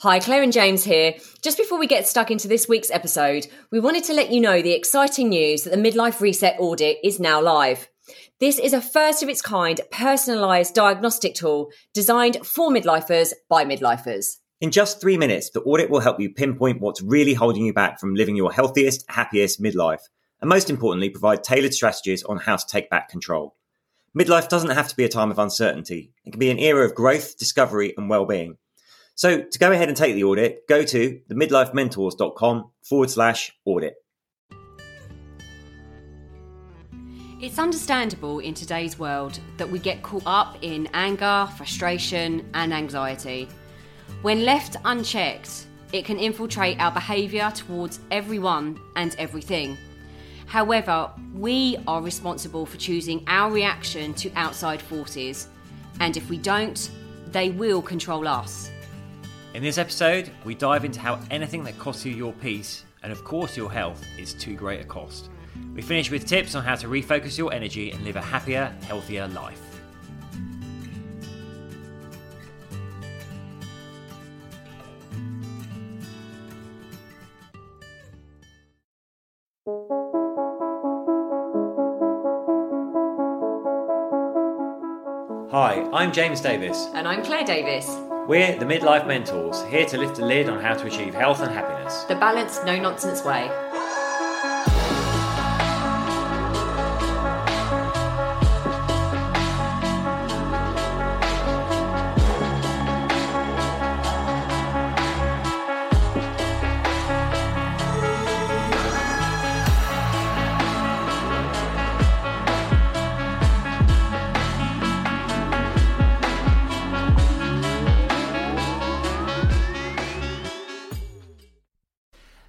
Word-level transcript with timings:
Hi, 0.00 0.18
Claire 0.18 0.42
and 0.42 0.52
James 0.52 0.84
here. 0.84 1.14
Just 1.40 1.56
before 1.56 1.78
we 1.78 1.86
get 1.86 2.06
stuck 2.06 2.30
into 2.30 2.48
this 2.48 2.68
week's 2.68 2.90
episode, 2.90 3.46
we 3.70 3.80
wanted 3.80 4.04
to 4.04 4.12
let 4.12 4.30
you 4.30 4.42
know 4.42 4.60
the 4.60 4.74
exciting 4.74 5.30
news 5.30 5.62
that 5.62 5.70
the 5.70 5.76
Midlife 5.78 6.20
Reset 6.20 6.54
audit 6.58 6.98
is 7.02 7.18
now 7.18 7.40
live. 7.40 7.88
This 8.38 8.58
is 8.58 8.74
a 8.74 8.82
first 8.82 9.22
of 9.22 9.30
its 9.30 9.40
kind 9.40 9.80
personalised 9.90 10.74
diagnostic 10.74 11.34
tool 11.34 11.70
designed 11.94 12.36
for 12.44 12.70
midlifers 12.70 13.32
by 13.48 13.64
midlifers. 13.64 14.36
In 14.60 14.70
just 14.70 15.00
three 15.00 15.16
minutes, 15.16 15.48
the 15.48 15.62
audit 15.62 15.88
will 15.88 16.00
help 16.00 16.20
you 16.20 16.28
pinpoint 16.28 16.82
what's 16.82 17.00
really 17.00 17.32
holding 17.32 17.64
you 17.64 17.72
back 17.72 17.98
from 17.98 18.14
living 18.14 18.36
your 18.36 18.52
healthiest, 18.52 19.06
happiest 19.08 19.62
midlife, 19.62 20.02
and 20.42 20.50
most 20.50 20.68
importantly, 20.68 21.08
provide 21.08 21.42
tailored 21.42 21.72
strategies 21.72 22.22
on 22.24 22.36
how 22.36 22.56
to 22.56 22.66
take 22.66 22.90
back 22.90 23.08
control. 23.08 23.56
Midlife 24.14 24.50
doesn't 24.50 24.70
have 24.70 24.88
to 24.88 24.96
be 24.96 25.04
a 25.04 25.08
time 25.08 25.30
of 25.30 25.38
uncertainty. 25.38 26.12
It 26.26 26.32
can 26.32 26.38
be 26.38 26.50
an 26.50 26.58
era 26.58 26.84
of 26.84 26.94
growth, 26.94 27.38
discovery, 27.38 27.94
and 27.96 28.10
well-being. 28.10 28.58
So 29.16 29.40
to 29.40 29.58
go 29.58 29.72
ahead 29.72 29.88
and 29.88 29.96
take 29.96 30.14
the 30.14 30.24
audit, 30.24 30.68
go 30.68 30.84
to 30.84 31.20
themidlifementors.com 31.30 32.70
forward 32.82 33.10
slash 33.10 33.50
audit. 33.64 33.94
It's 37.40 37.58
understandable 37.58 38.40
in 38.40 38.52
today's 38.52 38.98
world 38.98 39.40
that 39.56 39.68
we 39.68 39.78
get 39.78 40.02
caught 40.02 40.22
up 40.26 40.58
in 40.60 40.86
anger, 40.92 41.48
frustration, 41.56 42.46
and 42.52 42.74
anxiety. 42.74 43.48
When 44.20 44.44
left 44.44 44.76
unchecked, 44.84 45.66
it 45.92 46.04
can 46.04 46.18
infiltrate 46.18 46.78
our 46.78 46.92
behaviour 46.92 47.50
towards 47.54 48.00
everyone 48.10 48.78
and 48.96 49.16
everything. 49.18 49.78
However, 50.46 51.10
we 51.34 51.78
are 51.86 52.02
responsible 52.02 52.66
for 52.66 52.76
choosing 52.76 53.24
our 53.28 53.50
reaction 53.50 54.12
to 54.14 54.30
outside 54.34 54.80
forces, 54.80 55.48
and 56.00 56.16
if 56.16 56.28
we 56.28 56.36
don't, 56.36 56.90
they 57.32 57.50
will 57.50 57.82
control 57.82 58.28
us. 58.28 58.70
In 59.56 59.62
this 59.62 59.78
episode, 59.78 60.30
we 60.44 60.54
dive 60.54 60.84
into 60.84 61.00
how 61.00 61.18
anything 61.30 61.64
that 61.64 61.78
costs 61.78 62.04
you 62.04 62.12
your 62.12 62.34
peace, 62.34 62.84
and 63.02 63.10
of 63.10 63.24
course 63.24 63.56
your 63.56 63.72
health, 63.72 64.04
is 64.18 64.34
too 64.34 64.54
great 64.54 64.82
a 64.82 64.84
cost. 64.84 65.30
We 65.74 65.80
finish 65.80 66.10
with 66.10 66.26
tips 66.26 66.54
on 66.54 66.62
how 66.62 66.74
to 66.74 66.88
refocus 66.88 67.38
your 67.38 67.54
energy 67.54 67.90
and 67.90 68.04
live 68.04 68.16
a 68.16 68.20
happier, 68.20 68.66
healthier 68.82 69.26
life. 69.28 69.62
Hi, 85.50 85.88
I'm 85.94 86.12
James 86.12 86.42
Davis. 86.42 86.88
And 86.92 87.08
I'm 87.08 87.24
Claire 87.24 87.44
Davis. 87.44 87.86
We're 88.26 88.58
the 88.58 88.64
Midlife 88.64 89.06
Mentors, 89.06 89.62
here 89.66 89.86
to 89.86 89.98
lift 89.98 90.16
the 90.16 90.26
lid 90.26 90.48
on 90.48 90.58
how 90.58 90.74
to 90.74 90.86
achieve 90.88 91.14
health 91.14 91.42
and 91.42 91.52
happiness. 91.52 92.02
The 92.08 92.16
balanced, 92.16 92.64
no 92.64 92.76
nonsense 92.76 93.22
way. 93.22 93.48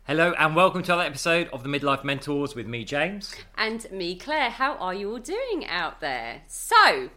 Hello 0.08 0.34
and 0.40 0.56
welcome 0.56 0.84
to 0.84 0.94
another 0.94 1.06
episode 1.06 1.50
of 1.52 1.64
the 1.64 1.68
Midlife 1.68 2.06
Mentors 2.06 2.56
with 2.56 2.66
me, 2.66 2.86
James. 2.86 3.36
And 3.58 3.92
me, 3.92 4.16
Claire. 4.16 4.52
How 4.52 4.76
are 4.76 4.94
you 4.94 5.12
all 5.12 5.18
doing 5.18 5.66
out 5.68 6.00
there? 6.00 6.44
So, 6.48 7.10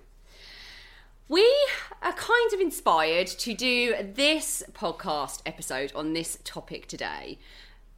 we 1.28 1.49
are 2.03 2.12
kind 2.12 2.53
of 2.53 2.59
inspired 2.59 3.28
to 3.28 3.55
do 3.55 3.95
this 4.03 4.65
podcast 4.73 5.43
episode 5.47 5.93
on 5.95 6.15
this 6.15 6.39
topic 6.43 6.89
today. 6.89 7.39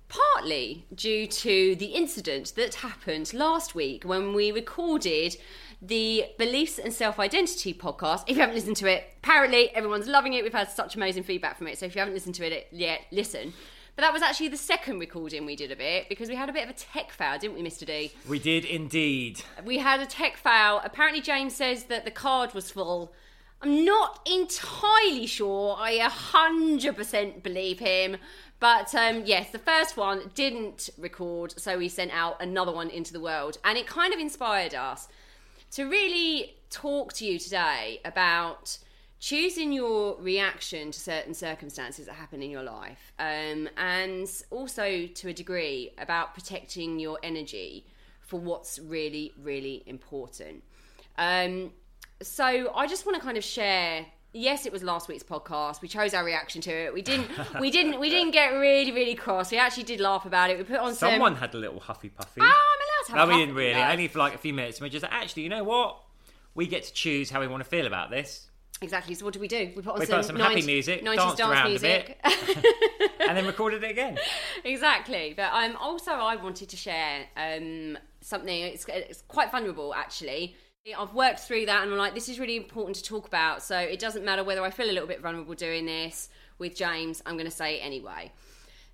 Partly 0.08 0.84
due 0.94 1.26
to 1.26 1.74
the 1.74 1.86
incident 1.86 2.52
that 2.56 2.74
happened 2.74 3.32
last 3.32 3.74
week 3.74 4.04
when 4.04 4.34
we 4.34 4.52
recorded 4.52 5.38
the 5.80 6.26
Beliefs 6.36 6.78
and 6.78 6.92
Self 6.92 7.18
Identity 7.18 7.72
podcast. 7.72 8.24
If 8.26 8.36
you 8.36 8.42
haven't 8.42 8.56
listened 8.56 8.76
to 8.76 8.92
it, 8.92 9.04
apparently 9.22 9.74
everyone's 9.74 10.06
loving 10.06 10.34
it. 10.34 10.44
We've 10.44 10.52
had 10.52 10.70
such 10.70 10.96
amazing 10.96 11.22
feedback 11.22 11.56
from 11.56 11.68
it. 11.68 11.78
So 11.78 11.86
if 11.86 11.94
you 11.94 12.00
haven't 12.00 12.12
listened 12.12 12.34
to 12.34 12.44
it 12.46 12.68
yet, 12.70 13.06
listen. 13.10 13.54
But 13.94 14.02
that 14.02 14.12
was 14.12 14.22
actually 14.22 14.48
the 14.48 14.56
second 14.56 15.00
recording 15.00 15.44
we 15.44 15.54
did 15.54 15.70
of 15.70 15.80
it 15.80 16.08
because 16.08 16.28
we 16.28 16.34
had 16.34 16.48
a 16.48 16.52
bit 16.52 16.64
of 16.64 16.70
a 16.70 16.72
tech 16.72 17.10
fail, 17.10 17.38
didn't 17.38 17.56
we, 17.56 17.62
Mr. 17.62 17.84
D? 17.84 18.12
We 18.26 18.38
did 18.38 18.64
indeed. 18.64 19.42
We 19.64 19.78
had 19.78 20.00
a 20.00 20.06
tech 20.06 20.38
fail. 20.38 20.80
Apparently, 20.82 21.20
James 21.20 21.54
says 21.54 21.84
that 21.84 22.06
the 22.06 22.10
card 22.10 22.54
was 22.54 22.70
full. 22.70 23.12
I'm 23.60 23.84
not 23.84 24.26
entirely 24.26 25.26
sure. 25.26 25.76
I 25.78 25.98
100% 25.98 27.42
believe 27.42 27.78
him. 27.80 28.16
But 28.60 28.94
um, 28.94 29.24
yes, 29.26 29.50
the 29.50 29.58
first 29.58 29.96
one 29.96 30.30
didn't 30.34 30.88
record, 30.96 31.60
so 31.60 31.76
we 31.76 31.88
sent 31.88 32.12
out 32.12 32.40
another 32.40 32.72
one 32.72 32.88
into 32.88 33.12
the 33.12 33.20
world. 33.20 33.58
And 33.62 33.76
it 33.76 33.86
kind 33.86 34.14
of 34.14 34.20
inspired 34.20 34.74
us 34.74 35.08
to 35.72 35.84
really 35.84 36.54
talk 36.70 37.12
to 37.14 37.26
you 37.26 37.38
today 37.38 38.00
about 38.04 38.78
choosing 39.22 39.72
your 39.72 40.16
reaction 40.18 40.90
to 40.90 40.98
certain 40.98 41.32
circumstances 41.32 42.06
that 42.06 42.14
happen 42.14 42.42
in 42.42 42.50
your 42.50 42.64
life, 42.64 43.12
um, 43.20 43.68
and 43.76 44.28
also 44.50 45.06
to 45.06 45.28
a 45.28 45.32
degree 45.32 45.92
about 45.96 46.34
protecting 46.34 46.98
your 46.98 47.20
energy 47.22 47.86
for 48.20 48.40
what's 48.40 48.80
really, 48.80 49.32
really 49.40 49.84
important. 49.86 50.64
Um, 51.16 51.70
so 52.20 52.72
I 52.74 52.88
just 52.88 53.06
want 53.06 53.16
to 53.16 53.22
kind 53.22 53.38
of 53.38 53.44
share. 53.44 54.06
Yes, 54.34 54.66
it 54.66 54.72
was 54.72 54.82
last 54.82 55.08
week's 55.08 55.22
podcast. 55.22 55.82
We 55.82 55.88
chose 55.88 56.14
our 56.14 56.24
reaction 56.24 56.60
to 56.62 56.72
it. 56.72 56.92
We 56.92 57.02
didn't. 57.02 57.30
we 57.60 57.70
didn't. 57.70 58.00
We 58.00 58.10
didn't 58.10 58.32
get 58.32 58.48
really, 58.48 58.90
really 58.90 59.14
cross. 59.14 59.52
We 59.52 59.58
actually 59.58 59.84
did 59.84 60.00
laugh 60.00 60.26
about 60.26 60.50
it. 60.50 60.58
We 60.58 60.64
put 60.64 60.80
on 60.80 60.96
someone 60.96 61.34
some, 61.34 61.40
had 61.40 61.54
a 61.54 61.58
little 61.58 61.78
huffy 61.78 62.08
puffy. 62.08 62.40
Oh, 62.40 62.44
I'm 62.44 62.50
allowed 62.50 63.06
to 63.06 63.12
have. 63.12 63.28
No, 63.28 63.34
we 63.36 63.40
didn't 63.40 63.54
really. 63.54 63.80
Only 63.80 64.08
for 64.08 64.18
like 64.18 64.34
a 64.34 64.38
few 64.38 64.52
minutes. 64.52 64.78
And 64.78 64.84
we 64.84 64.90
just 64.90 65.04
actually, 65.08 65.44
you 65.44 65.48
know 65.48 65.62
what? 65.62 66.02
We 66.56 66.66
get 66.66 66.82
to 66.84 66.92
choose 66.92 67.30
how 67.30 67.38
we 67.38 67.46
want 67.46 67.62
to 67.62 67.68
feel 67.68 67.86
about 67.86 68.10
this. 68.10 68.48
Exactly. 68.80 69.14
So 69.14 69.24
what 69.24 69.34
do 69.34 69.40
we 69.40 69.48
do? 69.48 69.72
We 69.76 69.82
put 69.82 69.94
on 69.94 70.00
We 70.00 70.06
some, 70.06 70.18
put 70.18 70.26
some 70.26 70.36
happy 70.36 70.62
music, 70.62 71.04
90s 71.04 71.16
danced 71.16 71.36
dance 71.38 71.52
around 71.52 71.66
a 71.66 71.68
music. 71.68 72.20
and 73.28 73.36
then 73.36 73.46
recorded 73.46 73.84
it 73.84 73.90
again. 73.90 74.18
exactly. 74.64 75.34
But 75.36 75.52
um, 75.52 75.76
also, 75.76 76.12
I 76.12 76.36
wanted 76.36 76.68
to 76.70 76.76
share 76.76 77.26
um, 77.36 77.96
something. 78.20 78.62
It's, 78.62 78.84
it's 78.88 79.22
quite 79.28 79.50
vulnerable, 79.52 79.94
actually. 79.94 80.56
I've 80.98 81.14
worked 81.14 81.40
through 81.40 81.66
that, 81.66 81.84
and 81.84 81.92
I'm 81.92 81.98
like, 81.98 82.14
this 82.14 82.28
is 82.28 82.40
really 82.40 82.56
important 82.56 82.96
to 82.96 83.04
talk 83.04 83.28
about. 83.28 83.62
So 83.62 83.78
it 83.78 84.00
doesn't 84.00 84.24
matter 84.24 84.42
whether 84.42 84.62
I 84.62 84.70
feel 84.70 84.86
a 84.86 84.92
little 84.92 85.06
bit 85.06 85.20
vulnerable 85.20 85.54
doing 85.54 85.86
this 85.86 86.28
with 86.58 86.74
James. 86.74 87.22
I'm 87.24 87.34
going 87.34 87.44
to 87.44 87.50
say 87.50 87.76
it 87.76 87.80
anyway. 87.80 88.32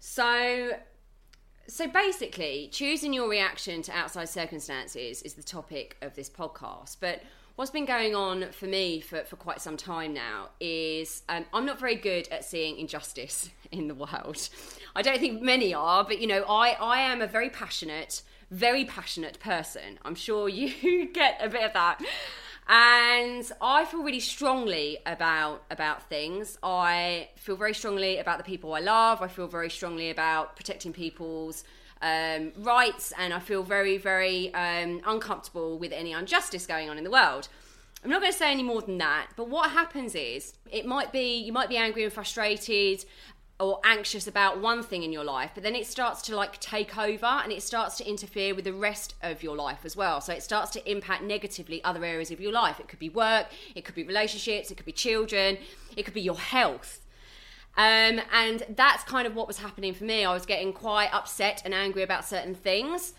So. 0.01 0.73
So 1.71 1.87
basically, 1.87 2.71
choosing 2.73 3.13
your 3.13 3.29
reaction 3.29 3.83
to 3.83 3.93
outside 3.93 4.31
circumstances 4.31 5.21
is 5.21 5.35
the 5.35 5.43
topic 5.43 5.99
of 6.01 6.15
this 6.15 6.31
podcast. 6.31 6.97
But 6.99 7.21
what's 7.59 7.73
been 7.73 7.87
going 7.87 8.15
on 8.15 8.53
for 8.53 8.67
me 8.67 9.01
for, 9.01 9.25
for 9.25 9.35
quite 9.35 9.61
some 9.61 9.77
time 9.77 10.15
now 10.15 10.49
is 10.61 11.25
um, 11.29 11.45
I'm 11.53 11.67
not 11.67 11.81
very 11.81 11.97
good 11.97 12.29
at 12.29 12.45
seeing 12.45 12.79
injustice 12.79 13.51
in 13.73 13.89
the 13.89 13.97
world. 13.97 14.49
I 14.95 15.03
don't 15.03 15.19
think 15.19 15.43
many 15.43 15.75
are, 15.75 16.05
but 16.05 16.21
you 16.21 16.29
know, 16.29 16.45
I, 16.45 16.77
I 16.81 17.01
am 17.01 17.21
a 17.21 17.27
very 17.27 17.51
passionate, 17.51 18.23
very 18.53 18.85
passionate 18.85 19.41
person. 19.41 19.99
I'm 20.05 20.15
sure 20.15 20.49
you 20.49 21.09
get 21.13 21.41
a 21.43 21.49
bit 21.49 21.65
of 21.65 21.73
that. 21.73 22.01
And 22.69 23.51
I 23.61 23.87
feel 23.87 24.05
really 24.05 24.21
strongly 24.21 24.99
about 25.05 25.65
about 25.69 26.09
things. 26.09 26.59
I 26.63 27.31
feel 27.35 27.57
very 27.57 27.75
strongly 27.75 28.19
about 28.19 28.39
the 28.39 28.45
people 28.45 28.73
I 28.75 28.81
love. 28.81 29.21
I 29.21 29.27
feel 29.27 29.49
very 29.49 29.71
strongly 29.71 30.11
about 30.11 30.55
protecting 30.55 30.93
people's 30.93 31.65
um, 32.03 32.53
rights, 32.57 33.13
and 33.19 33.33
I 33.33 33.39
feel 33.39 33.63
very, 33.63 33.99
very 33.99 34.53
um, 34.55 35.01
uncomfortable 35.07 35.79
with 35.79 35.93
any 35.93 36.13
injustice 36.13 36.67
going 36.67 36.89
on 36.89 36.99
in 36.99 37.05
the 37.05 37.11
world. 37.11 37.49
I'm 38.05 38.11
not 38.11 38.21
going 38.21 38.33
to 38.33 38.39
say 38.39 38.53
any 38.53 38.63
more 38.63 38.81
than 38.81 38.99
that, 38.99 39.29
but 39.37 39.49
what 39.49 39.73
happens 39.73 40.15
is 40.15 40.55
it 40.71 40.87
might 40.87 41.13
be 41.13 41.37
you 41.39 41.53
might 41.53 41.69
be 41.69 41.77
angry 41.77 42.05
and 42.05 42.13
frustrated 42.13 43.05
or 43.61 43.81
anxious 43.83 44.29
about 44.29 44.61
one 44.61 44.85
thing 44.85 45.03
in 45.03 45.13
your 45.13 45.25
life, 45.25 45.51
but 45.53 45.65
then 45.65 45.75
it 45.75 45.85
starts 45.85 46.23
to 46.23 46.37
like 46.37 46.61
take 46.61 46.97
over 46.97 47.27
and 47.27 47.51
it 47.51 47.61
starts 47.61 47.97
to 47.97 48.09
interfere 48.09 48.55
with 48.55 48.65
the 48.65 48.73
rest 48.73 49.17
of 49.21 49.43
your 49.43 49.57
life 49.57 49.81
as 49.85 49.97
well. 49.97 50.21
So 50.21 50.33
it 50.33 50.45
starts 50.45 50.71
to 50.73 50.91
impact 50.91 51.25
negatively 51.25 51.83
other 51.83 52.05
areas 52.05 52.31
of 52.31 52.41
your 52.41 52.53
life. 52.53 52.79
It 52.79 52.87
could 52.87 53.01
be 53.01 53.09
work, 53.09 53.47
it 53.75 53.85
could 53.85 53.97
be 53.97 54.05
relationships, 54.05 54.71
it 54.71 54.77
could 54.77 54.87
be 54.87 54.93
children, 54.93 55.59
it 55.97 56.05
could 56.05 56.15
be 56.15 56.21
your 56.21 56.39
health. 56.39 57.01
Um, 57.79 58.21
and 58.33 58.65
that's 58.75 59.05
kind 59.05 59.27
of 59.29 59.37
what 59.37 59.47
was 59.47 59.59
happening 59.59 59.95
for 59.95 60.03
me. 60.03 60.25
I 60.25 60.35
was 60.35 60.45
getting 60.45 60.73
quite 60.73 61.15
upset 61.15 61.63
and 61.65 61.73
angry 61.73 62.03
about 62.03 62.25
certain 62.25 62.57
things. 62.57 63.15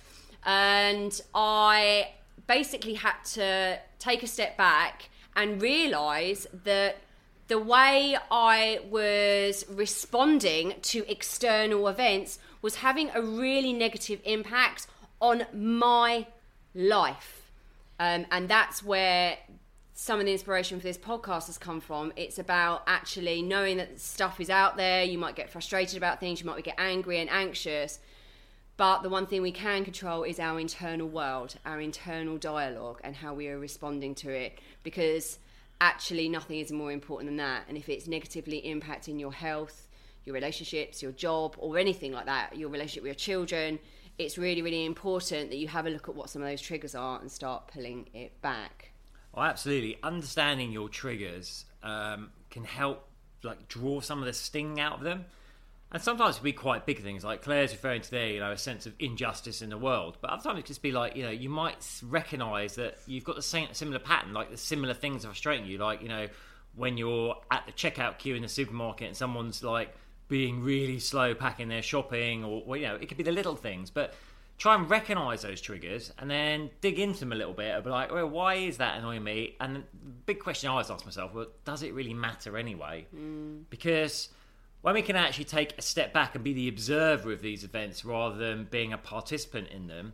And 0.46 1.20
I 1.34 2.10
basically 2.46 2.96
had 2.96 3.16
to 3.36 3.80
take 4.00 4.22
a 4.22 4.28
step 4.28 4.58
back 4.58 5.10
and 5.34 5.62
realize 5.62 6.46
that 6.66 6.98
the 7.48 7.58
way 7.58 8.18
I 8.30 8.82
was 8.90 9.66
responding 9.70 10.76
to 10.82 11.10
external 11.10 11.88
events 11.88 12.38
was 12.62 12.76
having 12.76 13.10
a 13.16 13.22
really 13.22 13.72
negative 13.72 14.20
impact 14.26 14.88
on 15.22 15.46
my 15.54 16.28
life. 16.76 17.50
Um, 17.98 18.26
and 18.30 18.50
that's 18.50 18.84
where 18.84 19.38
some 20.02 20.22
of 20.22 20.26
the 20.26 20.32
inspiration 20.32 20.80
for 20.80 20.88
this 20.88 20.98
podcast 20.98 21.48
has 21.48 21.58
come 21.58 21.82
from. 21.82 22.14
It's 22.16 22.40
about 22.40 22.84
actually 22.88 23.42
knowing 23.42 23.76
that 23.78 24.00
stuff 24.00 24.40
is 24.40 24.50
out 24.50 24.78
there. 24.78 25.04
You 25.04 25.18
might 25.18 25.36
get 25.36 25.50
frustrated 25.50 25.98
about 25.98 26.22
things, 26.22 26.40
you 26.40 26.46
might 26.46 26.64
get 26.64 26.76
angry 26.78 27.20
and 27.20 27.30
anxious. 27.30 28.00
But 28.78 29.04
the 29.04 29.10
one 29.10 29.28
thing 29.28 29.42
we 29.42 29.52
can 29.52 29.84
control 29.84 30.24
is 30.24 30.40
our 30.40 30.58
internal 30.58 31.10
world, 31.10 31.58
our 31.66 31.82
internal 31.82 32.38
dialogue, 32.38 33.02
and 33.04 33.14
how 33.14 33.34
we 33.34 33.50
are 33.50 33.60
responding 33.60 34.16
to 34.16 34.32
it. 34.32 34.60
Because 34.84 35.38
actually, 35.82 36.30
nothing 36.30 36.60
is 36.60 36.72
more 36.72 36.94
important 36.94 37.28
than 37.28 37.38
that. 37.38 37.66
And 37.68 37.78
if 37.78 37.90
it's 37.90 38.08
negatively 38.08 38.62
impacting 38.62 39.20
your 39.20 39.34
health, 39.34 39.90
your 40.24 40.34
relationships, 40.34 41.04
your 41.04 41.12
job, 41.12 41.56
or 41.58 41.78
anything 41.78 42.14
like 42.14 42.26
that, 42.26 42.56
your 42.58 42.70
relationship 42.70 43.04
with 43.04 43.10
your 43.10 43.16
children, 43.16 43.80
it's 44.18 44.38
really, 44.38 44.62
really 44.62 44.86
important 44.86 45.50
that 45.50 45.58
you 45.58 45.68
have 45.68 45.86
a 45.86 45.90
look 45.90 46.08
at 46.08 46.16
what 46.16 46.30
some 46.30 46.42
of 46.42 46.48
those 46.48 46.62
triggers 46.62 46.96
are 46.96 47.20
and 47.20 47.30
start 47.30 47.68
pulling 47.68 48.08
it 48.14 48.42
back. 48.42 48.89
Oh, 49.40 49.44
absolutely. 49.44 49.98
Understanding 50.04 50.74
your 50.74 50.90
triggers 50.90 51.64
um, 51.82 52.32
can 52.50 52.66
help 52.66 53.08
like 53.42 53.70
draw 53.70 54.02
some 54.02 54.20
of 54.20 54.26
the 54.26 54.34
sting 54.34 54.82
out 54.82 54.98
of 54.98 55.02
them. 55.02 55.24
And 55.94 56.04
sometimes 56.04 56.36
it 56.36 56.40
can 56.40 56.44
be 56.44 56.52
quite 56.52 56.86
big 56.86 57.02
things, 57.02 57.24
like 57.24 57.42
Claire's 57.42 57.72
referring 57.72 58.02
to 58.02 58.12
there, 58.12 58.28
you 58.28 58.42
know, 58.42 58.52
a 58.52 58.58
sense 58.58 58.86
of 58.86 58.94
injustice 59.00 59.62
in 59.62 59.70
the 59.70 59.78
world. 59.78 60.18
But 60.20 60.32
other 60.32 60.44
times 60.44 60.60
it 60.60 60.64
can 60.64 60.68
just 60.68 60.82
be 60.82 60.92
like, 60.92 61.16
you 61.16 61.24
know, 61.24 61.30
you 61.30 61.50
might 61.50 61.78
recognise 62.04 62.76
that 62.76 62.98
you've 63.08 63.24
got 63.24 63.38
the 63.38 63.42
same 63.42 63.70
similar 63.72 64.00
pattern, 64.00 64.34
like 64.34 64.52
the 64.52 64.58
similar 64.58 64.94
things 64.94 65.24
are 65.24 65.30
frustrating 65.30 65.66
you, 65.66 65.78
like 65.78 66.02
you 66.02 66.10
know, 66.10 66.28
when 66.76 66.98
you're 66.98 67.38
at 67.50 67.66
the 67.66 67.72
checkout 67.72 68.18
queue 68.18 68.36
in 68.36 68.42
the 68.42 68.50
supermarket 68.50 69.08
and 69.08 69.16
someone's 69.16 69.64
like 69.64 69.96
being 70.28 70.62
really 70.62 71.00
slow 71.00 71.34
packing 71.34 71.70
their 71.70 71.82
shopping, 71.82 72.44
or, 72.44 72.62
or 72.68 72.76
you 72.76 72.88
know, 72.88 72.96
it 72.96 73.08
could 73.08 73.18
be 73.18 73.24
the 73.24 73.32
little 73.32 73.56
things, 73.56 73.90
but 73.90 74.14
try 74.60 74.76
and 74.76 74.90
recognize 74.90 75.42
those 75.42 75.62
triggers 75.62 76.12
and 76.20 76.30
then 76.30 76.70
dig 76.82 77.00
into 77.00 77.22
them 77.22 77.32
a 77.32 77.36
little 77.36 77.54
bit. 77.54 77.72
I'll 77.72 77.82
be 77.82 77.90
like, 77.90 78.12
well, 78.12 78.28
why 78.28 78.56
is 78.56 78.78
that 78.78 79.00
annoying 79.00 79.24
me? 79.24 79.56
And 79.62 79.78
the 79.78 79.84
big 80.26 80.40
question 80.40 80.70
I 80.70 80.74
always 80.74 80.92
ask 80.92 81.06
myself, 81.06 81.34
well, 81.34 81.48
does 81.64 81.82
it 81.82 81.94
really 81.94 82.14
matter 82.14 82.58
anyway? 82.58 83.08
Mm. 83.16 83.64
Because 83.70 84.30
when 84.82 84.96
we 84.96 85.02
can 85.02 85.16
actually 85.16 85.46
take 85.46 85.78
a 85.78 85.82
step 85.82 86.14
back 86.14 86.36
and 86.36 86.44
be 86.44 86.52
the 86.52 86.68
observer 86.68 87.32
of 87.32 87.42
these 87.42 87.64
events 87.64 88.04
rather 88.04 88.36
than 88.36 88.68
being 88.70 88.92
a 88.92 88.98
participant 88.98 89.70
in 89.70 89.88
them, 89.88 90.12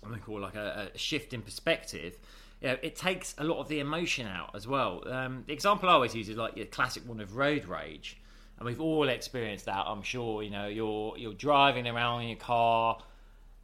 what 0.00 0.12
we 0.12 0.18
call 0.18 0.40
like 0.40 0.56
a, 0.56 0.90
a 0.92 0.98
shift 0.98 1.32
in 1.32 1.40
perspective. 1.40 2.18
You 2.60 2.68
know, 2.68 2.76
it 2.82 2.96
takes 2.96 3.36
a 3.38 3.44
lot 3.44 3.60
of 3.60 3.68
the 3.68 3.78
emotion 3.78 4.26
out 4.26 4.50
as 4.54 4.66
well. 4.66 5.02
Um, 5.08 5.44
the 5.46 5.52
example 5.52 5.88
I 5.88 5.92
always 5.92 6.14
use 6.14 6.28
is 6.28 6.36
like 6.36 6.56
the 6.56 6.64
classic 6.64 7.08
one 7.08 7.20
of 7.20 7.36
road 7.36 7.66
rage, 7.66 8.20
and 8.58 8.66
we've 8.66 8.80
all 8.80 9.08
experienced 9.08 9.66
that. 9.66 9.84
I'm 9.86 10.02
sure. 10.02 10.42
You 10.42 10.50
know, 10.50 10.66
you're 10.66 11.16
you're 11.16 11.32
driving 11.32 11.86
around 11.86 12.22
in 12.22 12.28
your 12.28 12.36
car, 12.36 12.98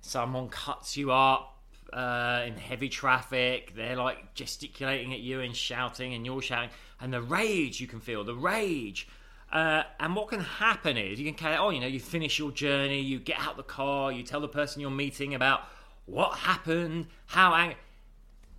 someone 0.07 0.49
cuts 0.49 0.97
you 0.97 1.13
up 1.13 1.59
uh, 1.93 2.45
in 2.47 2.57
heavy 2.57 2.89
traffic. 2.89 3.75
They're 3.75 3.97
like 3.97 4.35
gesticulating 4.35 5.13
at 5.13 5.21
you 5.21 5.41
and 5.41 5.55
shouting, 5.55 6.15
and 6.15 6.25
you're 6.25 6.43
shouting, 6.43 6.71
and 7.01 7.13
the 7.13 7.23
rage 7.23 7.81
you 7.81 7.87
can 7.87 8.01
feel, 8.01 8.25
the 8.25 8.35
rage. 8.35 9.09
Uh, 9.53 9.85
and 10.01 10.17
what 10.17 10.29
can 10.29 10.41
happen 10.41 10.97
is 10.97 11.19
you 11.21 11.25
can 11.25 11.35
carry 11.35 11.57
on. 11.57 11.75
You 11.75 11.81
know, 11.81 11.87
you 11.87 12.01
finish 12.01 12.39
your 12.39 12.51
journey, 12.51 13.01
you 13.01 13.19
get 13.19 13.39
out 13.39 13.57
the 13.57 13.63
car, 13.63 14.11
you 14.11 14.23
tell 14.23 14.41
the 14.41 14.49
person 14.49 14.81
you're 14.81 14.91
meeting 14.91 15.35
about 15.35 15.61
what 16.07 16.39
happened, 16.39 17.07
how. 17.27 17.55
Ang- 17.55 17.77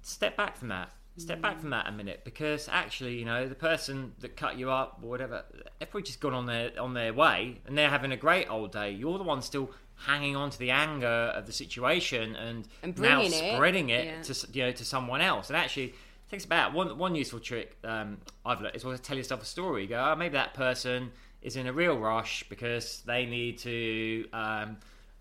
Step 0.02 0.38
back 0.38 0.56
from 0.56 0.70
that. 0.70 0.90
Step 1.18 1.42
back 1.42 1.60
from 1.60 1.72
that 1.72 1.88
a 1.88 1.92
minute 1.92 2.22
because 2.24 2.70
actually, 2.72 3.18
you 3.18 3.26
know, 3.26 3.50
the 3.50 3.56
person 3.56 4.14
that 4.20 4.38
cut 4.38 4.58
you 4.58 4.70
up 4.70 5.00
or 5.02 5.10
whatever, 5.10 5.44
they've 5.80 5.90
probably 5.90 6.06
just 6.06 6.22
gone 6.22 6.34
on 6.34 6.46
their 6.46 6.72
on 6.80 6.94
their 6.94 7.12
way 7.12 7.60
and 7.66 7.78
they're 7.78 7.90
having 7.90 8.12
a 8.12 8.18
great 8.18 8.50
old 8.50 8.72
day. 8.72 8.92
You're 8.92 9.18
the 9.18 9.24
one 9.24 9.42
still 9.42 9.72
hanging 9.98 10.36
on 10.36 10.50
to 10.50 10.60
the 10.60 10.72
anger 10.72 11.08
of 11.08 11.46
the 11.46 11.54
situation 11.54 12.36
and, 12.36 12.68
And 12.84 12.98
now 13.00 13.20
bringing 13.20 13.44
it, 13.44 13.56
spreading 13.56 13.90
it 13.90 14.06
yeah. 14.06 14.22
to 14.22 14.48
you 14.54 14.64
know 14.64 14.72
to 14.72 14.86
someone 14.86 15.22
else. 15.22 15.50
And 15.50 15.58
actually, 15.58 15.94
takes 16.30 16.46
about 16.46 16.74
one 16.74 16.98
one 16.98 17.16
useful 17.16 17.40
trick 17.40 17.78
um, 17.84 18.18
I've 18.46 18.62
learned 18.62 18.76
is 18.76 18.84
always 18.84 19.00
tell 19.00 19.18
yourself 19.18 19.42
a 19.42 19.46
story. 19.46 19.84
You 19.84 19.90
go, 19.90 20.12
oh, 20.12 20.16
maybe 20.16 20.34
that 20.34 20.54
person 20.54 21.12
is 21.42 21.56
in 21.56 21.68
a 21.68 21.74
real 21.74 21.98
rush 21.98 22.44
because 22.50 23.02
they 23.06 23.26
need 23.26 23.58
to. 23.60 24.26
Um, 24.34 24.78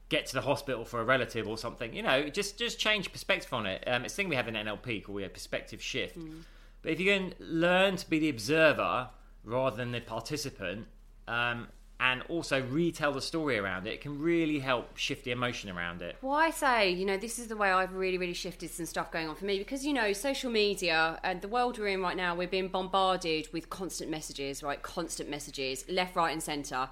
Get 0.08 0.26
to 0.26 0.34
the 0.34 0.40
hospital 0.40 0.84
for 0.84 1.00
a 1.00 1.05
relative 1.05 1.49
or 1.49 1.58
something, 1.58 1.93
you 1.93 2.00
know. 2.00 2.29
Just 2.29 2.56
just 2.56 2.79
change 2.79 3.11
perspective 3.11 3.52
on 3.52 3.67
it. 3.67 3.82
Um, 3.88 4.05
it's 4.05 4.14
a 4.14 4.17
thing 4.17 4.29
we 4.29 4.37
have 4.37 4.46
in 4.46 4.55
NLP 4.55 5.02
called 5.02 5.17
we 5.17 5.25
a 5.25 5.29
perspective 5.29 5.82
shift. 5.82 6.17
But 6.81 6.93
if 6.93 7.00
you 7.00 7.06
can 7.06 7.34
learn 7.40 7.96
to 7.96 8.08
be 8.08 8.20
the 8.20 8.29
observer 8.29 9.08
rather 9.43 9.76
than 9.76 9.90
the 9.90 10.00
participant, 10.00 10.87
um, 11.26 11.67
and 11.98 12.22
also 12.28 12.62
retell 12.62 13.12
the 13.12 13.22
story 13.22 13.58
around 13.58 13.87
it, 13.87 13.94
it 13.94 14.00
can 14.00 14.20
really 14.20 14.58
help 14.58 14.96
shift 14.96 15.25
the 15.25 15.31
emotion 15.31 15.70
around 15.70 16.02
it. 16.02 16.16
Well, 16.20 16.34
I 16.34 16.50
say, 16.50 16.90
you 16.90 17.06
know, 17.06 17.16
this 17.16 17.38
is 17.38 17.46
the 17.46 17.56
way 17.56 17.70
I've 17.70 17.94
really, 17.94 18.19
really 18.19 18.34
shifted 18.34 18.70
some 18.70 18.87
stuff 18.87 19.10
going 19.10 19.28
on 19.28 19.34
for 19.34 19.46
me 19.46 19.58
because, 19.58 19.84
you 19.84 19.93
know, 19.93 20.12
social 20.12 20.50
media 20.50 21.19
and 21.22 21.40
the 21.40 21.48
world 21.48 21.78
we're 21.78 21.88
in 21.88 22.02
right 22.02 22.16
now, 22.16 22.34
we're 22.34 22.48
being 22.48 22.69
bombarded 22.69 23.48
with 23.52 23.70
constant 23.70 24.10
messages, 24.10 24.62
right? 24.62 24.82
Constant 24.82 25.31
messages, 25.31 25.84
left, 25.88 26.16
right, 26.16 26.32
and 26.32 26.43
centre. 26.43 26.88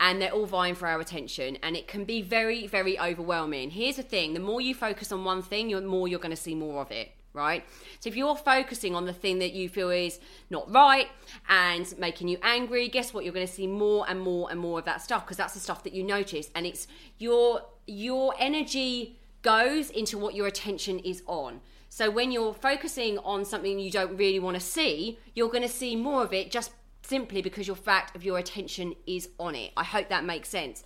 And 0.00 0.20
they're 0.20 0.32
all 0.32 0.46
vying 0.46 0.74
for 0.74 0.86
our 0.86 1.00
attention. 1.00 1.58
And 1.62 1.76
it 1.76 1.88
can 1.88 2.04
be 2.04 2.22
very, 2.22 2.66
very 2.66 2.98
overwhelming. 2.98 3.70
Here's 3.70 3.96
the 3.96 4.02
thing 4.02 4.34
the 4.34 4.40
more 4.40 4.60
you 4.60 4.74
focus 4.74 5.12
on 5.12 5.24
one 5.24 5.42
thing, 5.42 5.70
the 5.70 5.80
more 5.80 6.08
you're 6.08 6.18
going 6.18 6.30
to 6.30 6.36
see 6.36 6.54
more 6.54 6.82
of 6.82 6.90
it 6.90 7.12
right? 7.32 7.64
So 8.00 8.08
if 8.08 8.16
you're 8.16 8.36
focusing 8.36 8.94
on 8.94 9.04
the 9.04 9.12
thing 9.12 9.38
that 9.38 9.52
you 9.52 9.68
feel 9.68 9.90
is 9.90 10.18
not 10.50 10.72
right 10.72 11.08
and 11.48 11.92
making 11.98 12.28
you 12.28 12.38
angry, 12.42 12.88
guess 12.88 13.12
what? 13.14 13.24
You're 13.24 13.34
going 13.34 13.46
to 13.46 13.52
see 13.52 13.66
more 13.66 14.04
and 14.08 14.20
more 14.20 14.50
and 14.50 14.58
more 14.58 14.78
of 14.78 14.84
that 14.86 15.02
stuff 15.02 15.24
because 15.24 15.36
that's 15.36 15.54
the 15.54 15.60
stuff 15.60 15.84
that 15.84 15.92
you 15.92 16.02
notice, 16.02 16.50
and 16.54 16.66
it's 16.66 16.86
your 17.18 17.62
your 17.86 18.34
energy 18.38 19.18
goes 19.42 19.90
into 19.90 20.18
what 20.18 20.34
your 20.34 20.46
attention 20.46 20.98
is 20.98 21.22
on. 21.26 21.60
So 21.88 22.10
when 22.10 22.30
you're 22.30 22.54
focusing 22.54 23.18
on 23.18 23.44
something 23.44 23.78
you 23.78 23.90
don't 23.90 24.16
really 24.16 24.40
want 24.40 24.56
to 24.56 24.60
see, 24.60 25.18
you're 25.34 25.48
going 25.48 25.62
to 25.62 25.68
see 25.68 25.96
more 25.96 26.22
of 26.22 26.32
it 26.32 26.50
just 26.50 26.72
simply 27.02 27.40
because 27.40 27.66
your 27.66 27.76
fact 27.76 28.14
of 28.14 28.24
your 28.24 28.38
attention 28.38 28.94
is 29.06 29.30
on 29.38 29.54
it. 29.54 29.72
I 29.76 29.84
hope 29.84 30.10
that 30.10 30.24
makes 30.24 30.48
sense. 30.50 30.84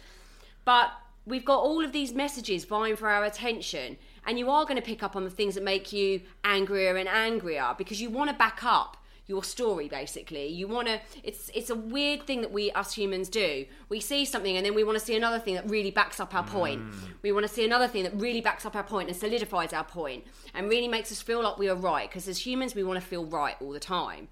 But 0.65 0.93
we've 1.27 1.45
got 1.45 1.59
all 1.59 1.85
of 1.85 1.93
these 1.93 2.13
messages 2.13 2.65
vying 2.65 2.97
for 2.97 3.09
our 3.09 3.25
attention, 3.25 3.97
and 4.27 4.39
you 4.39 4.51
are 4.51 4.65
going 4.65 4.77
to 4.77 4.83
pick 4.83 5.03
up 5.03 5.17
on 5.17 5.25
the 5.25 5.31
things 5.31 5.55
that 5.55 5.65
make 5.65 5.93
you 5.93 6.21
angrier 6.45 6.97
and 6.97 7.09
angrier 7.09 7.75
because 7.77 8.01
you 8.01 8.11
want 8.11 8.31
to 8.31 8.37
back 8.37 8.63
up 8.65 8.97
your 9.27 9.45
story 9.45 9.89
basically. 9.89 10.49
You 10.49 10.67
want 10.69 10.89
to 10.89 11.01
it's 11.23 11.51
it's 11.55 11.71
a 11.71 11.75
weird 11.75 12.27
thing 12.27 12.41
that 12.41 12.53
we 12.53 12.71
us 12.73 12.93
humans 12.95 13.29
do. 13.29 13.67
We 13.89 14.01
see 14.01 14.25
something 14.25 14.57
and 14.57 14.67
then 14.67 14.75
we 14.75 14.85
want 14.85 14.99
to 14.99 15.05
see 15.05 15.17
another 15.17 15.39
thing 15.39 15.55
that 15.55 15.69
really 15.69 15.91
backs 15.91 16.21
up 16.21 16.35
our 16.35 16.45
point. 16.45 16.83
Mm. 16.83 16.93
We 17.23 17.33
want 17.33 17.47
to 17.47 17.53
see 17.53 17.65
another 17.65 17.89
thing 17.89 18.03
that 18.03 18.15
really 18.15 18.41
backs 18.41 18.67
up 18.67 18.75
our 18.75 18.83
point 18.83 19.09
and 19.09 19.17
solidifies 19.17 19.73
our 19.73 19.85
point 19.85 20.25
and 20.55 20.69
really 20.69 20.89
makes 20.89 21.13
us 21.13 21.23
feel 21.23 21.43
like 21.43 21.59
we 21.59 21.69
are 21.69 21.77
right 21.77 22.09
because 22.09 22.29
as 22.29 22.47
humans 22.47 22.75
we 22.75 22.83
want 22.83 23.01
to 23.01 23.07
feel 23.07 23.25
right 23.25 23.57
all 23.61 23.73
the 23.73 23.81
time. 23.81 24.29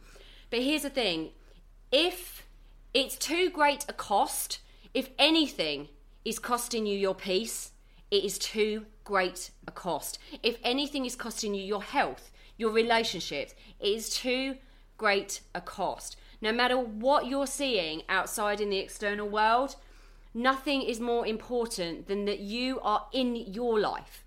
But 0.51 0.61
here's 0.61 0.83
the 0.83 0.91
thing. 0.91 1.31
If 1.93 2.47
it's 2.93 3.17
too 3.17 3.51
great 3.51 3.85
a 3.89 3.93
cost, 3.93 4.59
if 4.93 5.11
anything 5.19 5.89
is 6.25 6.39
costing 6.39 6.87
you 6.87 6.99
your 6.99 7.15
peace, 7.15 7.71
it 8.11 8.25
is 8.25 8.39
too 8.39 8.87
great 9.05 9.51
a 9.67 9.71
cost. 9.71 10.19
If 10.43 10.59
anything 10.63 11.07
is 11.07 11.17
costing 11.17 11.55
you 11.55 11.63
your 11.63 11.83
health, 11.83 12.31
your 12.57 12.71
relationships, 12.71 13.55
it 13.81 13.89
is 13.89 14.11
too 14.11 14.57
great 14.99 15.41
a 15.55 15.61
cost. 15.61 16.17
No 16.43 16.53
matter 16.53 16.77
what 16.77 17.27
you're 17.27 17.47
seeing 17.47 18.03
outside 18.09 18.61
in 18.61 18.71
the 18.71 18.79
external 18.79 19.29
world, 19.29 19.77
nothing 20.35 20.83
is 20.83 21.01
more 21.01 21.27
important 21.27 22.09
than 22.09 22.25
that 22.25 22.41
you 22.41 22.81
are 22.81 23.07
in 23.13 23.37
your 23.37 23.79
life 23.79 24.25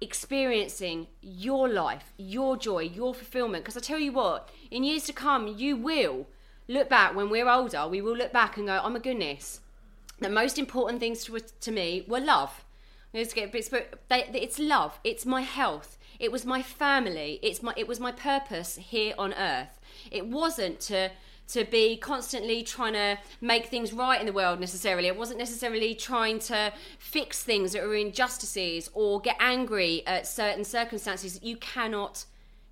experiencing 0.00 1.06
your 1.22 1.68
life, 1.68 2.12
your 2.16 2.56
joy, 2.56 2.82
your 2.82 3.14
fulfillment. 3.14 3.64
Because 3.64 3.76
I 3.76 3.80
tell 3.80 3.98
you 3.98 4.12
what, 4.12 4.50
in 4.70 4.84
years 4.84 5.04
to 5.04 5.12
come, 5.12 5.46
you 5.56 5.76
will 5.76 6.26
look 6.68 6.88
back 6.88 7.14
when 7.14 7.30
we're 7.30 7.48
older, 7.48 7.86
we 7.88 8.00
will 8.00 8.16
look 8.16 8.32
back 8.32 8.56
and 8.56 8.66
go, 8.66 8.80
oh 8.82 8.90
my 8.90 8.98
goodness, 8.98 9.60
the 10.20 10.30
most 10.30 10.58
important 10.58 11.00
things 11.00 11.24
to, 11.24 11.38
to 11.38 11.72
me 11.72 12.04
were 12.06 12.20
love. 12.20 12.63
Bit 13.14 14.08
they, 14.08 14.28
it's 14.34 14.58
love. 14.58 14.98
It's 15.04 15.24
my 15.24 15.42
health. 15.42 15.98
It 16.18 16.32
was 16.32 16.44
my 16.44 16.62
family. 16.62 17.38
It's 17.42 17.62
my. 17.62 17.72
It 17.76 17.86
was 17.86 18.00
my 18.00 18.10
purpose 18.10 18.76
here 18.76 19.14
on 19.16 19.32
earth. 19.34 19.80
It 20.10 20.26
wasn't 20.26 20.80
to 20.80 21.10
to 21.46 21.64
be 21.64 21.96
constantly 21.96 22.62
trying 22.62 22.94
to 22.94 23.18
make 23.40 23.66
things 23.66 23.92
right 23.92 24.18
in 24.18 24.26
the 24.26 24.32
world 24.32 24.58
necessarily. 24.58 25.06
It 25.06 25.16
wasn't 25.16 25.38
necessarily 25.38 25.94
trying 25.94 26.38
to 26.40 26.72
fix 26.98 27.42
things 27.42 27.72
that 27.72 27.84
are 27.84 27.94
injustices 27.94 28.90
or 28.94 29.20
get 29.20 29.36
angry 29.38 30.04
at 30.06 30.26
certain 30.26 30.64
circumstances 30.64 31.34
that 31.34 31.44
you 31.44 31.56
cannot 31.58 32.24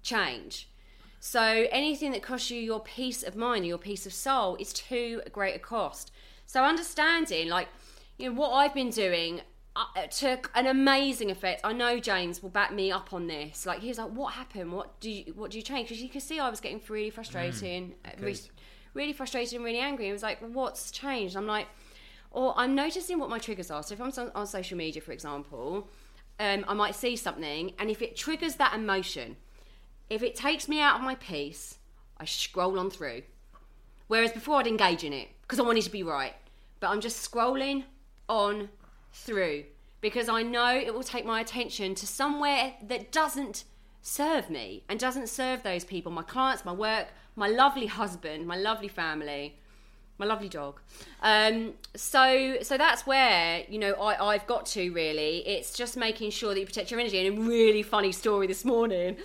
change. 0.03 0.69
So 1.21 1.67
anything 1.71 2.11
that 2.13 2.23
costs 2.23 2.51
you 2.51 2.61
your 2.61 2.81
peace 2.81 3.23
of 3.23 3.37
mind, 3.37 3.65
your 3.65 3.79
peace 3.79 4.07
of 4.07 4.13
soul, 4.13 4.57
is 4.57 4.73
too 4.73 5.21
great 5.31 5.55
a 5.55 5.61
cost. 5.61 6.11
So 6.47 6.65
understanding, 6.65 7.49
like, 7.49 7.69
you 8.19 8.31
know, 8.31 8.41
what 8.41 8.51
I've 8.51 8.75
been 8.75 8.91
doing 8.91 9.43
uh, 9.75 10.07
took 10.11 10.51
an 10.55 10.67
amazing 10.67 11.31
effect. 11.31 11.63
I 11.65 11.73
know 11.73 11.99
James 11.99 12.43
will 12.43 12.51
back 12.51 12.73
me 12.73 12.93
up 12.93 13.13
on 13.13 13.27
this. 13.27 13.65
Like, 13.65 13.81
he 13.81 13.89
was 13.89 13.99
like, 13.99 14.11
"What 14.11 14.35
happened? 14.35 14.73
What 14.73 15.01
do 15.01 15.11
you 15.11 15.33
what 15.35 15.51
do 15.51 15.59
you 15.59 15.63
change?" 15.63 15.89
Because 15.89 16.03
you 16.03 16.09
could 16.09 16.23
see 16.23 16.39
I 16.39 16.51
was 16.51 16.61
getting 16.61 16.81
really 16.89 17.11
frustrating, 17.11 17.95
uh, 18.05 18.11
re- 18.21 18.37
really 18.95 19.13
frustrated 19.13 19.55
and 19.55 19.65
really 19.65 19.79
angry. 19.79 20.07
He 20.07 20.13
was 20.13 20.23
like, 20.23 20.41
"What's 20.41 20.91
changed?" 20.91 21.37
I'm 21.37 21.47
like, 21.47 21.69
"Or 22.31 22.55
I'm 22.57 22.75
noticing 22.75 23.19
what 23.19 23.31
my 23.31 23.39
triggers 23.39 23.71
are. 23.71 23.83
So 23.83 23.95
if 23.95 24.01
I'm 24.01 24.13
on 24.35 24.47
social 24.47 24.77
media, 24.77 25.01
for 25.01 25.13
example, 25.13 25.89
um, 26.39 26.65
I 26.69 26.75
might 26.75 26.95
see 26.95 27.17
something, 27.17 27.73
and 27.79 27.91
if 27.91 28.03
it 28.03 28.15
triggers 28.15 28.57
that 28.57 28.75
emotion, 28.75 29.37
if 30.11 30.23
it 30.23 30.35
takes 30.35 30.69
me 30.69 30.81
out 30.81 30.97
of 30.97 31.03
my 31.03 31.15
peace, 31.15 31.79
I 32.19 32.27
scroll 32.27 32.79
on 32.79 32.91
through. 32.91 33.23
Whereas 34.09 34.33
before 34.33 34.59
I'd 34.59 34.67
engage 34.67 35.05
in 35.05 35.15
it 35.15 35.29
because 35.43 35.59
I 35.59 35.63
wanted 35.63 35.85
to 35.85 35.91
be 35.91 36.03
right, 36.03 36.35
but 36.81 36.89
I'm 36.91 37.01
just 37.01 37.31
scrolling 37.31 37.85
on 38.29 38.69
through 39.13 39.65
because 40.01 40.29
I 40.29 40.43
know 40.43 40.75
it 40.75 40.93
will 40.93 41.05
take 41.05 41.25
my 41.25 41.41
attention 41.41 41.95
to 41.95 42.07
somewhere 42.07 42.75
that 42.83 43.13
doesn't 43.13 43.65
serve 44.03 44.51
me 44.51 44.83
and 44.89 44.99
doesn't 44.99 45.29
serve 45.29 45.63
those 45.63 45.85
people 45.85 46.11
my 46.13 46.23
clients, 46.23 46.65
my 46.65 46.73
work, 46.73 47.09
my 47.37 47.49
lovely 47.49 47.87
husband, 47.87 48.47
my 48.47 48.57
lovely 48.57 48.89
family, 48.89 49.57
my 50.19 50.27
lovely 50.27 50.49
dog. 50.49 50.81
Um, 51.23 51.75
so, 51.95 52.59
so 52.63 52.77
that's 52.77 53.07
where 53.07 53.65
you 53.69 53.79
know 53.79 53.93
I, 53.95 54.35
I've 54.35 54.47
got 54.47 54.67
to 54.67 54.93
really. 54.93 55.39
It's 55.47 55.73
just 55.73 55.97
making 55.97 56.31
sure 56.31 56.53
that 56.53 56.61
you 56.61 56.67
protect 56.67 56.91
your 56.91 57.01
energy. 57.01 57.25
And 57.25 57.39
a 57.39 57.41
really 57.41 57.83
funny 57.83 58.13
story 58.13 58.47
this 58.47 58.65
morning. 58.65 59.17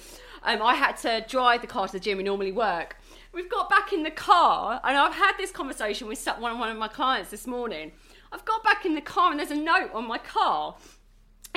Um, 0.44 0.62
I 0.62 0.76
had 0.76 0.98
to 0.98 1.26
drive 1.28 1.62
the 1.62 1.68
car 1.68 1.88
to 1.88 1.94
the 1.94 2.00
gym 2.00 2.18
we 2.18 2.24
normally 2.24 2.52
work. 2.52 2.98
We've 3.34 3.50
got 3.50 3.70
back 3.70 3.92
in 3.92 4.04
the 4.04 4.12
car, 4.12 4.80
and 4.84 4.96
I've 4.98 5.14
had 5.14 5.34
this 5.38 5.52
conversation 5.52 6.08
with 6.08 6.26
one 6.40 6.60
one 6.60 6.70
of 6.70 6.78
my 6.78 6.88
clients 6.88 7.32
this 7.32 7.46
morning. 7.46 7.92
I've 8.32 8.46
got 8.46 8.64
back 8.64 8.86
in 8.86 8.96
the 8.96 9.02
car, 9.02 9.32
and 9.32 9.40
there's 9.40 9.52
a 9.52 9.56
note 9.56 9.92
on 9.94 10.08
my 10.08 10.18
car 10.18 10.76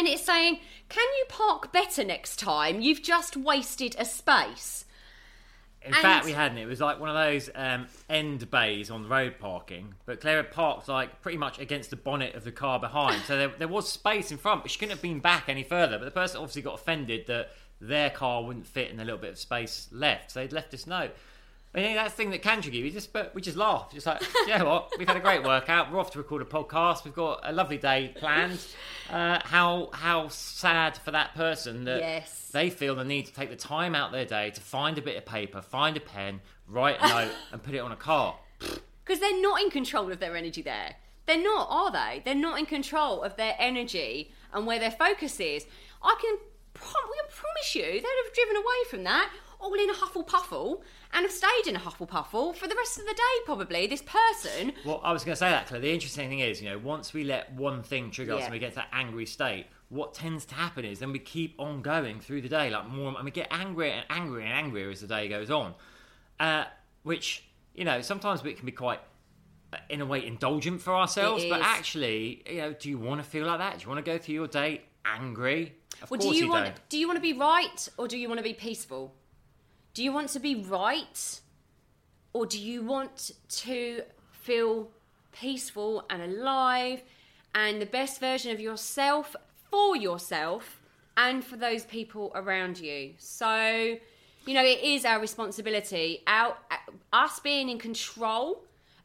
and 0.00 0.08
it's 0.08 0.24
saying, 0.24 0.60
Can 0.88 1.06
you 1.18 1.26
park 1.28 1.72
better 1.72 2.02
next 2.02 2.38
time? 2.38 2.80
You've 2.80 3.02
just 3.02 3.36
wasted 3.36 3.94
a 3.98 4.04
space. 4.04 4.86
In 5.82 5.94
and 5.94 6.02
fact, 6.02 6.24
we 6.24 6.32
hadn't. 6.32 6.58
It 6.58 6.66
was 6.66 6.80
like 6.80 7.00
one 7.00 7.08
of 7.08 7.14
those 7.14 7.48
um, 7.54 7.86
end 8.08 8.50
bays 8.50 8.90
on 8.90 9.02
the 9.02 9.08
road 9.08 9.36
parking, 9.38 9.94
but 10.04 10.20
Claire 10.20 10.38
had 10.38 10.52
parked 10.52 10.88
like 10.88 11.22
pretty 11.22 11.38
much 11.38 11.58
against 11.58 11.90
the 11.90 11.96
bonnet 11.96 12.34
of 12.34 12.44
the 12.44 12.52
car 12.52 12.78
behind, 12.78 13.22
so 13.22 13.36
there, 13.36 13.52
there 13.58 13.68
was 13.68 13.90
space 13.90 14.30
in 14.30 14.38
front, 14.38 14.62
but 14.62 14.70
she 14.70 14.78
couldn't 14.78 14.92
have 14.92 15.02
been 15.02 15.20
back 15.20 15.44
any 15.48 15.62
further. 15.62 15.98
But 15.98 16.04
the 16.04 16.10
person 16.10 16.38
obviously 16.38 16.62
got 16.62 16.74
offended 16.74 17.26
that 17.28 17.50
their 17.80 18.10
car 18.10 18.42
wouldn't 18.42 18.66
fit 18.66 18.90
in 18.90 19.00
a 19.00 19.04
little 19.04 19.20
bit 19.20 19.30
of 19.30 19.38
space 19.38 19.88
left, 19.90 20.32
so 20.32 20.40
they'd 20.40 20.52
left 20.52 20.70
this 20.70 20.86
note. 20.86 21.14
I 21.72 21.78
think 21.78 21.96
that's 21.96 22.14
the 22.14 22.16
thing 22.16 22.30
that 22.30 22.42
can 22.42 22.60
trigger 22.62 22.78
you. 22.78 22.84
We 22.84 22.90
just, 22.90 23.12
but 23.12 23.32
we 23.32 23.40
just 23.40 23.56
laugh. 23.56 23.92
Just 23.92 24.04
like, 24.04 24.20
you 24.46 24.58
know 24.58 24.64
what? 24.64 24.92
We've 24.98 25.06
had 25.06 25.16
a 25.16 25.20
great 25.20 25.44
workout. 25.44 25.92
We're 25.92 26.00
off 26.00 26.10
to 26.12 26.18
record 26.18 26.42
a 26.42 26.44
podcast. 26.44 27.04
We've 27.04 27.14
got 27.14 27.40
a 27.44 27.52
lovely 27.52 27.78
day 27.78 28.12
planned. 28.16 28.60
Uh, 29.10 29.40
how 29.42 29.90
how 29.92 30.28
sad 30.28 30.96
for 30.96 31.10
that 31.10 31.34
person 31.34 31.82
that 31.82 31.98
yes. 31.98 32.48
they 32.52 32.70
feel 32.70 32.94
the 32.94 33.02
need 33.02 33.26
to 33.26 33.32
take 33.32 33.50
the 33.50 33.56
time 33.56 33.92
out 33.92 34.12
their 34.12 34.24
day 34.24 34.52
to 34.52 34.60
find 34.60 34.98
a 34.98 35.02
bit 35.02 35.16
of 35.16 35.26
paper, 35.26 35.60
find 35.60 35.96
a 35.96 36.00
pen, 36.00 36.40
write 36.68 36.96
a 37.00 37.08
note, 37.08 37.32
and 37.52 37.60
put 37.60 37.74
it 37.74 37.80
on 37.80 37.90
a 37.90 37.96
car. 37.96 38.36
Because 38.60 39.18
they're 39.18 39.42
not 39.42 39.60
in 39.60 39.68
control 39.68 40.12
of 40.12 40.20
their 40.20 40.36
energy. 40.36 40.62
There, 40.62 40.94
they're 41.26 41.42
not, 41.42 41.66
are 41.68 41.90
they? 41.90 42.22
They're 42.24 42.36
not 42.36 42.60
in 42.60 42.66
control 42.66 43.24
of 43.24 43.34
their 43.34 43.56
energy 43.58 44.30
and 44.52 44.64
where 44.64 44.78
their 44.78 44.92
focus 44.92 45.40
is. 45.40 45.66
I 46.00 46.16
can, 46.20 46.38
prom- 46.72 46.94
I 46.94 47.28
promise 47.32 47.74
you, 47.74 47.82
they'd 47.82 48.22
have 48.24 48.32
driven 48.32 48.56
away 48.58 48.84
from 48.90 49.02
that 49.02 49.32
all 49.60 49.74
in 49.74 49.90
a 49.90 49.94
huffle 49.94 50.22
puffle 50.22 50.82
and 51.12 51.24
have 51.24 51.32
stayed 51.32 51.66
in 51.66 51.76
a 51.76 51.78
huffle 51.78 52.06
puffle 52.06 52.52
for 52.52 52.68
the 52.68 52.74
rest 52.74 52.98
of 52.98 53.06
the 53.06 53.14
day, 53.14 53.44
probably. 53.44 53.86
This 53.86 54.02
person. 54.02 54.72
Well, 54.84 55.00
I 55.02 55.12
was 55.12 55.24
going 55.24 55.32
to 55.32 55.38
say 55.38 55.50
that, 55.50 55.66
Claire. 55.66 55.80
The 55.80 55.92
interesting 55.92 56.28
thing 56.28 56.40
is, 56.40 56.62
you 56.62 56.68
know, 56.68 56.78
once 56.78 57.12
we 57.12 57.24
let 57.24 57.52
one 57.52 57.82
thing 57.82 58.10
trigger 58.10 58.34
us 58.34 58.44
and 58.44 58.52
we 58.52 58.58
get 58.58 58.70
to 58.70 58.76
that 58.76 58.88
angry 58.92 59.26
state, 59.26 59.66
what 59.88 60.14
tends 60.14 60.44
to 60.46 60.54
happen 60.54 60.84
is 60.84 61.00
then 61.00 61.12
we 61.12 61.18
keep 61.18 61.54
on 61.58 61.82
going 61.82 62.20
through 62.20 62.42
the 62.42 62.48
day, 62.48 62.70
like 62.70 62.88
more, 62.88 63.12
and 63.14 63.24
we 63.24 63.30
get 63.30 63.48
angrier 63.50 63.92
and 63.92 64.04
angrier 64.08 64.44
and 64.44 64.52
angrier 64.52 64.90
as 64.90 65.00
the 65.00 65.06
day 65.06 65.28
goes 65.28 65.50
on. 65.50 65.74
Uh, 66.38 66.64
which, 67.02 67.44
you 67.74 67.84
know, 67.84 68.00
sometimes 68.00 68.44
it 68.44 68.56
can 68.56 68.66
be 68.66 68.72
quite 68.72 69.00
in 69.88 70.00
a 70.00 70.06
way 70.06 70.24
indulgent 70.24 70.80
for 70.80 70.94
ourselves, 70.94 71.44
but 71.48 71.60
actually, 71.60 72.42
you 72.48 72.58
know, 72.58 72.72
do 72.72 72.88
you 72.88 72.98
want 72.98 73.22
to 73.22 73.28
feel 73.28 73.46
like 73.46 73.58
that? 73.58 73.78
Do 73.78 73.82
you 73.82 73.88
want 73.88 74.04
to 74.04 74.10
go 74.10 74.18
through 74.18 74.34
your 74.34 74.48
day 74.48 74.82
angry? 75.04 75.74
Of 76.02 76.10
well, 76.10 76.20
do 76.20 76.28
you, 76.28 76.44
you 76.44 76.48
want 76.48 76.66
don't. 76.66 76.88
do 76.88 76.98
you 76.98 77.06
want 77.06 77.16
to 77.16 77.22
be 77.22 77.32
right 77.32 77.88
or 77.96 78.08
do 78.08 78.16
you 78.18 78.28
want 78.28 78.38
to 78.38 78.44
be 78.44 78.54
peaceful? 78.54 79.14
Do 79.92 80.04
you 80.04 80.12
want 80.12 80.28
to 80.30 80.40
be 80.40 80.54
right 80.54 81.40
or 82.32 82.46
do 82.46 82.60
you 82.60 82.82
want 82.82 83.32
to 83.48 84.02
feel 84.30 84.88
peaceful 85.32 86.04
and 86.10 86.22
alive 86.22 87.02
and 87.54 87.82
the 87.82 87.86
best 87.86 88.20
version 88.20 88.52
of 88.52 88.60
yourself 88.60 89.34
for 89.70 89.96
yourself 89.96 90.80
and 91.16 91.44
for 91.44 91.56
those 91.56 91.84
people 91.84 92.30
around 92.34 92.78
you? 92.78 93.14
So, 93.18 93.98
you 94.46 94.54
know, 94.54 94.64
it 94.64 94.80
is 94.80 95.04
our 95.04 95.20
responsibility, 95.20 96.22
our, 96.26 96.56
us 97.12 97.40
being 97.40 97.68
in 97.68 97.78
control 97.78 98.62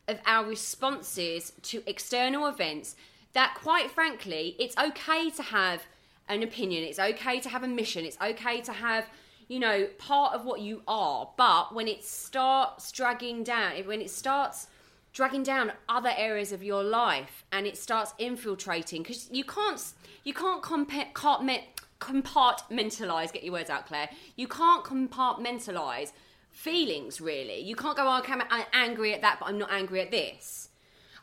of 0.07 0.19
our 0.27 0.45
responses 0.45 1.51
to 1.63 1.81
external 1.87 2.45
events 2.45 2.95
that 3.33 3.55
quite 3.55 3.89
frankly, 3.91 4.55
it's 4.59 4.77
okay 4.77 5.29
to 5.31 5.43
have 5.43 5.83
an 6.29 6.43
opinion, 6.43 6.83
it's 6.83 6.99
okay 6.99 7.39
to 7.39 7.49
have 7.49 7.63
a 7.63 7.67
mission, 7.67 8.05
it's 8.05 8.17
okay 8.21 8.61
to 8.61 8.71
have 8.71 9.05
you 9.47 9.59
know, 9.59 9.87
part 9.97 10.33
of 10.33 10.45
what 10.45 10.61
you 10.61 10.81
are. 10.87 11.29
But 11.37 11.73
when 11.73 11.87
it 11.87 12.03
starts 12.03 12.91
dragging 12.91 13.43
down, 13.43 13.73
when 13.85 14.01
it 14.01 14.09
starts 14.09 14.67
dragging 15.13 15.43
down 15.43 15.71
other 15.87 16.11
areas 16.17 16.51
of 16.51 16.63
your 16.63 16.83
life 16.83 17.45
and 17.51 17.65
it 17.65 17.77
starts 17.77 18.13
infiltrating, 18.17 19.01
because 19.01 19.29
you 19.31 19.43
can't, 19.43 19.81
you 20.23 20.33
can't 20.33 20.61
compartment, 20.61 21.61
compartmentalize, 21.99 23.31
get 23.31 23.43
your 23.43 23.53
words 23.53 23.69
out, 23.69 23.87
Claire. 23.87 24.09
You 24.35 24.47
can't 24.47 24.83
compartmentalize 24.83 26.11
feelings, 26.51 27.21
really. 27.21 27.59
You 27.59 27.75
can't 27.75 27.95
go, 27.95 28.03
oh, 28.07 28.19
okay, 28.19 28.33
I'm 28.33 28.65
angry 28.73 29.13
at 29.13 29.21
that, 29.21 29.39
but 29.39 29.47
I'm 29.47 29.57
not 29.57 29.71
angry 29.71 30.01
at 30.01 30.11
this. 30.11 30.69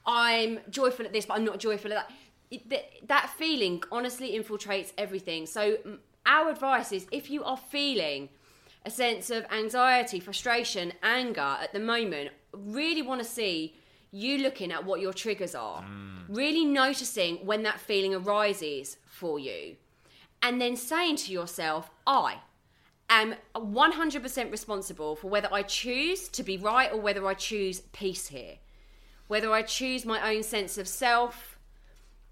I'm 0.07 0.61
joyful 0.71 1.05
at 1.07 1.12
this, 1.12 1.26
but 1.26 1.35
I'm 1.35 1.45
not 1.45 1.59
joyful 1.59 1.93
at 1.93 2.09
that. 2.09 2.99
That 3.09 3.31
feeling 3.38 3.83
honestly 3.91 4.38
infiltrates 4.38 4.93
everything. 4.99 5.47
So 5.47 5.79
our 6.26 6.50
advice 6.50 6.93
is 6.93 7.07
if 7.11 7.31
you 7.31 7.45
are 7.45 7.57
feeling 7.57 8.29
a 8.85 8.91
sense 8.91 9.31
of 9.31 9.47
anxiety, 9.50 10.21
frustration, 10.21 10.93
anger 11.02 11.57
at 11.61 11.73
the 11.73 11.81
moment, 11.81 12.31
really 12.52 13.02
want 13.02 13.21
to 13.21 13.29
see 13.29 13.76
you 14.11 14.38
looking 14.38 14.73
at 14.73 14.85
what 14.85 15.00
your 15.00 15.12
triggers 15.12 15.55
are, 15.55 15.83
mm. 15.83 16.25
really 16.29 16.64
noticing 16.64 17.37
when 17.47 17.62
that 17.62 17.81
feeling 17.81 18.14
arises 18.14 18.99
for 19.07 19.38
you, 19.38 19.76
and 20.43 20.61
then 20.61 20.76
saying 20.76 21.17
to 21.17 21.33
yourself, 21.33 21.91
I 22.07 22.38
am 23.09 23.37
100% 23.55 24.50
responsible 24.50 25.17
for 25.17 25.29
whether 25.29 25.49
I 25.52 25.62
choose 25.62 26.29
to 26.31 26.43
be 26.43 26.57
right 26.59 26.93
or 26.93 27.00
whether 27.00 27.26
I 27.26 27.35
choose 27.35 27.81
peace 27.93 28.29
here, 28.29 28.57
whether 29.29 29.52
I 29.52 29.62
choose 29.62 30.05
my 30.05 30.35
own 30.35 30.43
sense 30.43 30.76
of 30.76 30.88
self 30.88 31.52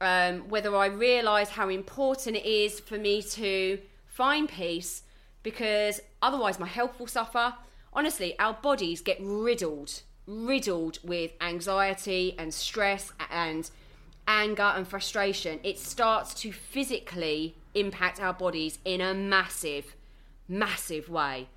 um, 0.01 0.49
whether 0.49 0.75
I 0.77 0.87
realise 0.87 1.51
how 1.51 1.69
important 1.69 2.37
it 2.37 2.47
is 2.47 2.81
for 2.81 2.99
me 2.99 3.23
to 3.23 3.79
find 4.07 4.49
peace 4.49 5.03
because 5.43 6.01
otherwise 6.23 6.59
my 6.59 6.67
health 6.67 6.99
will 6.99 7.07
suffer. 7.07 7.55
Honestly, 7.93 8.39
our 8.39 8.55
bodies 8.55 9.01
get 9.01 9.19
riddled, 9.21 10.03
riddled 10.27 10.99
with 11.03 11.33
anxiety 11.41 12.35
and 12.39 12.53
stress 12.53 13.13
and 13.31 13.71
anger 14.27 14.63
and 14.63 14.87
frustration. 14.87 15.61
It 15.63 15.79
starts 15.79 16.35
to 16.35 16.53
physically 16.53 17.57
impact 17.75 18.21
our 18.21 18.33
bodies 18.33 18.79
in 18.85 19.01
a 19.01 19.15
massive, 19.15 19.97
massive 20.49 21.09
way. 21.09 21.49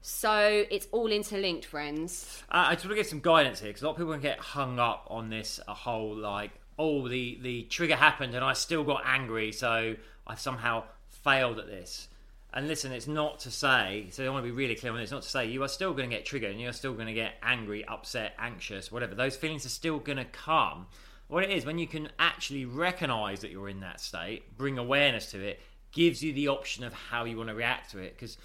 So 0.00 0.64
it's 0.70 0.86
all 0.92 1.08
interlinked, 1.08 1.66
friends. 1.66 2.42
Uh, 2.50 2.66
I 2.68 2.74
just 2.74 2.86
want 2.86 2.92
to 2.92 3.02
get 3.02 3.08
some 3.08 3.20
guidance 3.20 3.60
here 3.60 3.68
because 3.68 3.82
a 3.82 3.86
lot 3.86 3.90
of 3.92 3.98
people 3.98 4.12
can 4.12 4.22
get 4.22 4.38
hung 4.38 4.78
up 4.78 5.06
on 5.10 5.28
this 5.28 5.60
a 5.68 5.74
whole 5.74 6.16
like 6.16 6.52
oh, 6.78 7.08
the, 7.08 7.38
the 7.42 7.62
trigger 7.64 7.96
happened 7.96 8.34
and 8.34 8.44
I 8.44 8.52
still 8.52 8.84
got 8.84 9.02
angry, 9.04 9.52
so 9.52 9.96
I've 10.26 10.40
somehow 10.40 10.84
failed 11.08 11.58
at 11.58 11.66
this. 11.66 12.08
And 12.52 12.66
listen, 12.66 12.92
it's 12.92 13.06
not 13.06 13.40
to 13.40 13.50
say, 13.50 14.06
so 14.10 14.24
I 14.24 14.28
want 14.30 14.44
to 14.44 14.50
be 14.50 14.56
really 14.56 14.74
clear 14.74 14.92
on 14.92 14.98
this, 14.98 15.04
it's 15.04 15.12
not 15.12 15.22
to 15.22 15.28
say 15.28 15.46
you 15.46 15.62
are 15.64 15.68
still 15.68 15.92
going 15.92 16.08
to 16.08 16.16
get 16.16 16.24
triggered 16.24 16.50
and 16.50 16.60
you're 16.60 16.72
still 16.72 16.94
going 16.94 17.06
to 17.06 17.12
get 17.12 17.34
angry, 17.42 17.84
upset, 17.84 18.34
anxious, 18.38 18.90
whatever. 18.90 19.14
Those 19.14 19.36
feelings 19.36 19.66
are 19.66 19.70
still 19.70 19.98
going 19.98 20.18
to 20.18 20.24
come. 20.24 20.86
What 21.26 21.44
it 21.44 21.50
is, 21.50 21.66
when 21.66 21.78
you 21.78 21.86
can 21.86 22.08
actually 22.18 22.64
recognize 22.64 23.40
that 23.40 23.50
you're 23.50 23.68
in 23.68 23.80
that 23.80 24.00
state, 24.00 24.56
bring 24.56 24.78
awareness 24.78 25.30
to 25.32 25.40
it, 25.46 25.60
gives 25.92 26.22
you 26.22 26.32
the 26.32 26.48
option 26.48 26.84
of 26.84 26.94
how 26.94 27.24
you 27.24 27.36
want 27.36 27.50
to 27.50 27.54
react 27.54 27.90
to 27.90 27.98
it. 27.98 28.14
Because 28.14 28.38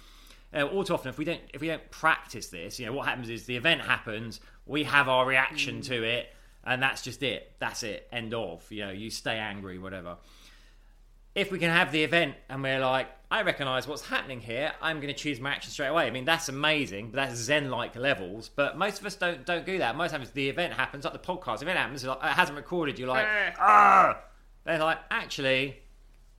uh, 0.52 0.64
all 0.64 0.84
too 0.84 0.92
often, 0.92 1.08
if 1.08 1.16
we 1.16 1.24
don't 1.24 1.40
if 1.54 1.62
we 1.62 1.68
don't 1.68 1.90
practice 1.90 2.48
this, 2.48 2.78
you 2.78 2.84
know, 2.84 2.92
what 2.92 3.06
happens 3.06 3.30
is 3.30 3.46
the 3.46 3.56
event 3.56 3.80
happens, 3.80 4.40
we 4.66 4.84
have 4.84 5.08
our 5.08 5.24
reaction 5.24 5.80
mm. 5.80 5.86
to 5.86 6.02
it, 6.02 6.34
and 6.66 6.82
that's 6.82 7.02
just 7.02 7.22
it. 7.22 7.52
That's 7.58 7.82
it. 7.82 8.08
End 8.12 8.34
of. 8.34 8.64
You 8.70 8.86
know, 8.86 8.92
you 8.92 9.10
stay 9.10 9.38
angry, 9.38 9.78
whatever. 9.78 10.16
If 11.34 11.50
we 11.50 11.58
can 11.58 11.70
have 11.70 11.90
the 11.90 12.04
event 12.04 12.36
and 12.48 12.62
we're 12.62 12.78
like, 12.78 13.08
I 13.28 13.42
recognise 13.42 13.88
what's 13.88 14.06
happening 14.06 14.40
here, 14.40 14.72
I'm 14.80 15.00
going 15.00 15.12
to 15.12 15.18
choose 15.18 15.40
my 15.40 15.50
action 15.50 15.72
straight 15.72 15.88
away. 15.88 16.06
I 16.06 16.10
mean, 16.10 16.24
that's 16.24 16.48
amazing, 16.48 17.10
but 17.10 17.16
that's 17.16 17.34
Zen-like 17.34 17.96
levels. 17.96 18.48
But 18.48 18.78
most 18.78 19.00
of 19.00 19.06
us 19.06 19.16
don't 19.16 19.44
don't 19.44 19.66
do 19.66 19.78
that. 19.78 19.96
Most 19.96 20.12
times 20.12 20.30
the 20.30 20.48
event 20.48 20.74
happens, 20.74 21.04
like 21.04 21.12
the 21.12 21.18
podcast, 21.18 21.58
the 21.58 21.64
event 21.64 21.78
happens, 21.78 22.04
like, 22.04 22.18
it 22.18 22.24
hasn't 22.24 22.56
recorded. 22.56 22.98
You're 22.98 23.08
like, 23.08 23.26
ah. 23.58 24.20
They're 24.64 24.78
like, 24.78 24.98
actually, 25.10 25.76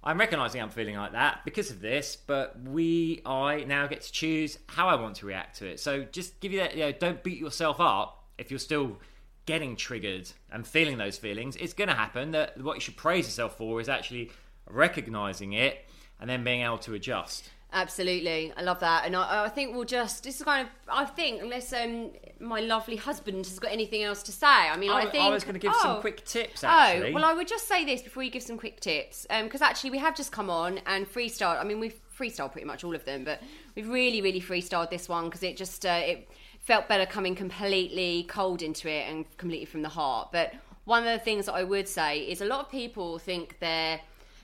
I'm 0.02 0.20
recognizing 0.20 0.62
I'm 0.62 0.70
feeling 0.70 0.96
like 0.96 1.12
that 1.12 1.42
because 1.44 1.72
of 1.72 1.82
this, 1.82 2.16
but 2.16 2.58
we, 2.62 3.22
I 3.26 3.66
now 3.66 3.88
get 3.88 4.02
to 4.02 4.12
choose 4.12 4.58
how 4.68 4.88
I 4.88 4.96
want 4.96 5.18
to 5.18 5.26
react 5.26 5.58
to 5.58 5.68
it. 5.68 5.80
So 5.80 6.04
just 6.04 6.40
give 6.40 6.54
you 6.54 6.60
that, 6.60 6.76
you 6.76 6.82
know, 6.82 6.92
don't 6.94 7.22
beat 7.22 7.40
yourself 7.40 7.82
up 7.82 8.24
if 8.38 8.50
you're 8.52 8.60
still 8.60 8.98
getting 9.46 9.76
triggered 9.76 10.30
and 10.52 10.66
feeling 10.66 10.98
those 10.98 11.18
feelings, 11.18 11.56
it's 11.56 11.74
going 11.74 11.88
to 11.88 11.96
happen. 11.96 12.32
That 12.32 12.62
what 12.62 12.76
you 12.76 12.82
should 12.82 12.98
praise 12.98 13.26
yourself 13.26 13.58
for 13.58 13.80
is 13.80 13.90
actually 13.90 14.32
recognizing 14.70 15.54
it 15.54 15.86
and 16.20 16.30
then 16.30 16.44
being 16.44 16.62
able 16.62 16.78
to 16.80 16.94
adjust. 16.94 17.50
Absolutely, 17.74 18.54
I 18.56 18.62
love 18.62 18.80
that, 18.80 19.06
and 19.06 19.18
I, 19.18 19.46
I 19.46 19.50
think 19.50 19.76
we'll 19.76 19.84
just. 19.84 20.24
This 20.24 20.38
is 20.38 20.44
kind 20.44 20.66
of. 20.66 20.74
I 20.88 21.04
think 21.04 21.42
unless 21.42 21.74
um, 21.74 22.12
my 22.40 22.62
lovely 22.62 22.96
husband 22.96 23.46
has 23.46 23.60
got 23.60 23.70
anything 23.70 24.02
else 24.02 24.24
to 24.24 24.32
say. 24.32 24.48
I 24.48 24.78
mean, 24.78 24.92
I, 24.92 25.02
I, 25.02 25.10
think 25.10 25.24
I 25.24 25.30
was 25.30 25.44
going 25.44 25.56
to 25.56 25.60
give 25.60 25.74
oh. 25.76 25.82
some 25.82 26.00
quick 26.00 26.24
tips. 26.24 26.64
Actually, 26.64 27.10
Oh 27.10 27.14
well, 27.14 27.26
I 27.26 27.34
would 27.34 27.50
just 27.50 27.68
say 27.68 27.84
this 27.84 28.02
before 28.02 28.24
you 28.24 28.32
give 28.32 28.44
some 28.44 28.58
quick 28.58 28.80
tips, 28.80 29.28
because 29.44 29.62
actually 29.62 29.90
we 29.90 29.98
have 29.98 30.16
just 30.16 30.32
come 30.32 30.50
on 30.50 30.80
and 30.86 31.06
freestyle. 31.06 31.60
I 31.60 31.66
mean, 31.66 31.82
we've 31.82 32.00
freestyled 32.18 32.54
pretty 32.54 32.68
much 32.68 32.86
all 32.86 32.96
of 32.96 33.04
them, 33.04 33.26
but 33.26 33.42
we've 33.76 33.90
really, 33.90 34.22
really 34.22 34.42
freestyled 34.42 34.90
this 34.90 35.10
one 35.10 35.26
because 35.26 35.44
it 35.44 35.58
just 35.58 35.86
uh, 35.86 36.02
it 36.02 36.30
felt 36.66 36.88
better 36.88 37.06
coming 37.06 37.36
completely 37.36 38.26
cold 38.28 38.62
into 38.62 38.90
it 38.90 39.08
and 39.10 39.26
completely 39.38 39.66
from 39.66 39.82
the 39.84 39.90
heart. 39.90 40.32
But 40.32 40.54
one 40.84 41.06
of 41.08 41.12
the 41.12 41.24
things 41.24 41.46
that 41.46 41.54
I 41.54 41.64
would 41.64 41.88
say 41.88 42.20
is 42.20 42.42
a 42.42 42.46
lot 42.46 42.60
of 42.60 42.72
people 42.72 43.20
think 43.20 43.60
they're 43.60 44.02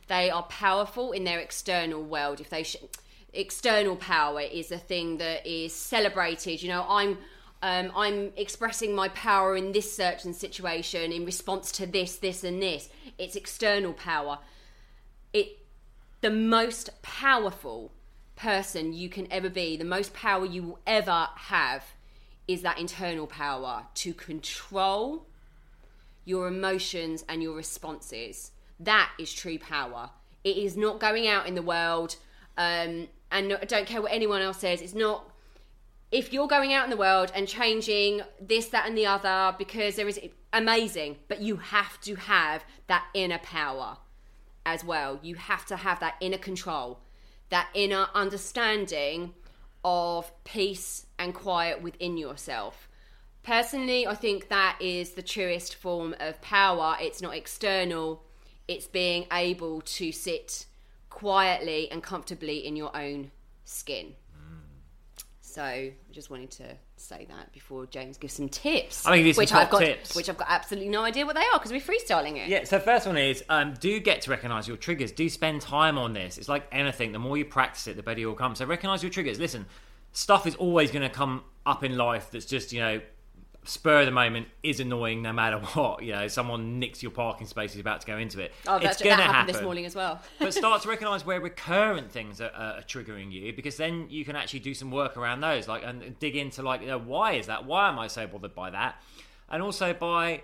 they 0.07 0.29
are 0.29 0.43
powerful 0.43 1.11
in 1.13 1.23
their 1.23 1.39
external 1.39 2.03
world. 2.03 2.41
If 2.41 2.49
they 2.49 2.63
sh- 2.63 2.77
external 3.33 3.95
power 3.95 4.41
is 4.41 4.71
a 4.71 4.77
thing 4.77 5.17
that 5.17 5.45
is 5.47 5.73
celebrated 5.73 6.61
you 6.61 6.67
know 6.67 6.85
i'm 6.89 7.17
um, 7.63 7.91
i'm 7.95 8.31
expressing 8.35 8.93
my 8.93 9.07
power 9.09 9.55
in 9.55 9.71
this 9.71 9.95
certain 9.95 10.33
situation 10.33 11.11
in 11.11 11.25
response 11.25 11.71
to 11.73 11.85
this 11.85 12.15
this 12.15 12.43
and 12.43 12.61
this. 12.61 12.89
It's 13.19 13.35
external 13.35 13.93
power. 13.93 14.39
It 15.31 15.59
the 16.21 16.31
most 16.31 17.01
powerful 17.03 17.91
person 18.35 18.93
you 18.93 19.09
can 19.09 19.31
ever 19.31 19.49
be 19.49 19.77
the 19.77 19.85
most 19.85 20.13
power 20.13 20.43
you 20.43 20.63
will 20.63 20.79
ever 20.87 21.29
have 21.35 21.83
is 22.47 22.61
that 22.61 22.79
internal 22.79 23.27
power 23.27 23.83
to 23.95 24.13
control 24.13 25.25
your 26.25 26.47
emotions 26.47 27.23
and 27.27 27.41
your 27.41 27.55
responses. 27.55 28.51
That 28.79 29.11
is 29.19 29.33
true 29.33 29.59
power. 29.59 30.09
It 30.43 30.57
is 30.57 30.75
not 30.75 30.99
going 30.99 31.27
out 31.27 31.47
in 31.47 31.55
the 31.55 31.61
world, 31.61 32.15
um, 32.57 33.07
and 33.31 33.53
I 33.53 33.65
don't 33.65 33.87
care 33.87 34.01
what 34.01 34.11
anyone 34.11 34.41
else 34.41 34.57
says. 34.59 34.81
It's 34.81 34.95
not. 34.95 35.29
If 36.11 36.33
you're 36.33 36.47
going 36.47 36.73
out 36.73 36.83
in 36.83 36.89
the 36.89 36.97
world 36.97 37.31
and 37.33 37.47
changing 37.47 38.21
this, 38.39 38.67
that, 38.67 38.85
and 38.85 38.97
the 38.97 39.05
other, 39.05 39.55
because 39.57 39.95
there 39.95 40.09
is 40.09 40.19
amazing, 40.51 41.17
but 41.29 41.41
you 41.41 41.55
have 41.55 42.01
to 42.01 42.15
have 42.15 42.65
that 42.87 43.05
inner 43.13 43.37
power 43.37 43.97
as 44.65 44.83
well. 44.83 45.19
You 45.21 45.35
have 45.35 45.65
to 45.67 45.77
have 45.77 46.01
that 46.01 46.15
inner 46.19 46.37
control, 46.37 46.99
that 47.49 47.69
inner 47.73 48.07
understanding 48.13 49.33
of 49.85 50.31
peace 50.43 51.05
and 51.21 51.33
quiet 51.33 51.81
within 51.81 52.17
yourself. 52.17 52.87
Personally, 53.43 54.05
I 54.05 54.15
think 54.15 54.49
that 54.49 54.77
is 54.79 55.11
the 55.11 55.21
truest 55.21 55.75
form 55.75 56.15
of 56.19 56.41
power. 56.41 56.97
It's 56.99 57.21
not 57.21 57.35
external, 57.35 58.23
it's 58.67 58.87
being 58.87 59.25
able 59.31 59.81
to 59.81 60.11
sit 60.11 60.65
quietly 61.09 61.89
and 61.91 62.03
comfortably 62.03 62.65
in 62.65 62.75
your 62.75 62.95
own 62.95 63.31
skin. 63.65 64.15
So, 65.51 65.63
I 65.63 65.93
just 66.13 66.29
wanted 66.29 66.49
to 66.51 66.77
say 66.95 67.27
that 67.29 67.51
before 67.51 67.85
James 67.85 68.17
gives 68.17 68.33
some 68.35 68.47
tips. 68.47 69.05
I'm 69.05 69.11
gonna 69.11 69.17
give 69.17 69.27
you 69.27 69.33
some 69.33 69.41
which 69.41 69.49
top 69.49 69.63
I've 69.63 69.69
got, 69.69 69.79
tips. 69.79 70.15
Which 70.15 70.29
I've 70.29 70.37
got 70.37 70.47
absolutely 70.49 70.87
no 70.87 71.03
idea 71.03 71.25
what 71.25 71.35
they 71.35 71.41
are 71.41 71.59
because 71.59 71.73
we're 71.73 71.81
freestyling 71.81 72.37
it. 72.37 72.47
Yeah, 72.47 72.63
so 72.63 72.79
first 72.79 73.05
one 73.05 73.17
is 73.17 73.43
um, 73.49 73.73
do 73.73 73.99
get 73.99 74.21
to 74.21 74.29
recognize 74.29 74.65
your 74.65 74.77
triggers. 74.77 75.11
Do 75.11 75.27
spend 75.27 75.59
time 75.59 75.97
on 75.97 76.13
this. 76.13 76.37
It's 76.37 76.47
like 76.47 76.63
anything. 76.71 77.11
The 77.11 77.19
more 77.19 77.37
you 77.37 77.43
practice 77.43 77.87
it, 77.87 77.97
the 77.97 78.03
better 78.03 78.21
you'll 78.21 78.33
come. 78.33 78.55
So 78.55 78.65
recognize 78.65 79.03
your 79.03 79.09
triggers. 79.09 79.41
Listen, 79.41 79.65
stuff 80.11 80.45
is 80.47 80.55
always 80.55 80.91
going 80.91 81.07
to 81.07 81.13
come 81.13 81.43
up 81.65 81.83
in 81.83 81.97
life 81.97 82.31
that's 82.31 82.45
just, 82.45 82.73
you 82.73 82.79
know, 82.79 83.01
spur 83.63 83.99
of 83.99 84.05
the 84.05 84.11
moment 84.11 84.47
is 84.63 84.79
annoying 84.79 85.21
no 85.21 85.33
matter 85.33 85.57
what. 85.73 86.03
You 86.03 86.13
know, 86.13 86.27
someone 86.27 86.79
nicks 86.79 87.01
your 87.01 87.11
parking 87.11 87.47
space, 87.47 87.73
is 87.73 87.79
about 87.79 88.01
to 88.01 88.07
go 88.07 88.17
into 88.17 88.39
it. 88.39 88.53
Oh, 88.67 88.75
it's 88.75 88.85
that's, 88.85 89.01
going 89.01 89.17
to 89.17 89.23
happen. 89.23 89.53
this 89.53 89.61
morning 89.61 89.85
as 89.85 89.95
well. 89.95 90.21
but 90.39 90.53
start 90.53 90.81
to 90.81 90.89
recognize 90.89 91.25
where 91.25 91.39
recurrent 91.39 92.11
things 92.11 92.41
are, 92.41 92.51
are, 92.55 92.73
are 92.77 92.81
triggering 92.81 93.31
you 93.31 93.53
because 93.53 93.77
then 93.77 94.07
you 94.09 94.25
can 94.25 94.35
actually 94.35 94.59
do 94.59 94.73
some 94.73 94.91
work 94.91 95.17
around 95.17 95.41
those 95.41 95.67
like 95.67 95.83
and 95.83 96.17
dig 96.19 96.35
into 96.35 96.61
like 96.61 96.81
you 96.81 96.87
know, 96.87 96.99
why 96.99 97.33
is 97.33 97.47
that 97.47 97.65
why 97.65 97.89
am 97.89 97.99
i 97.99 98.07
so 98.07 98.27
bothered 98.27 98.55
by 98.55 98.69
that 98.69 99.01
and 99.49 99.61
also 99.61 99.93
by 99.93 100.41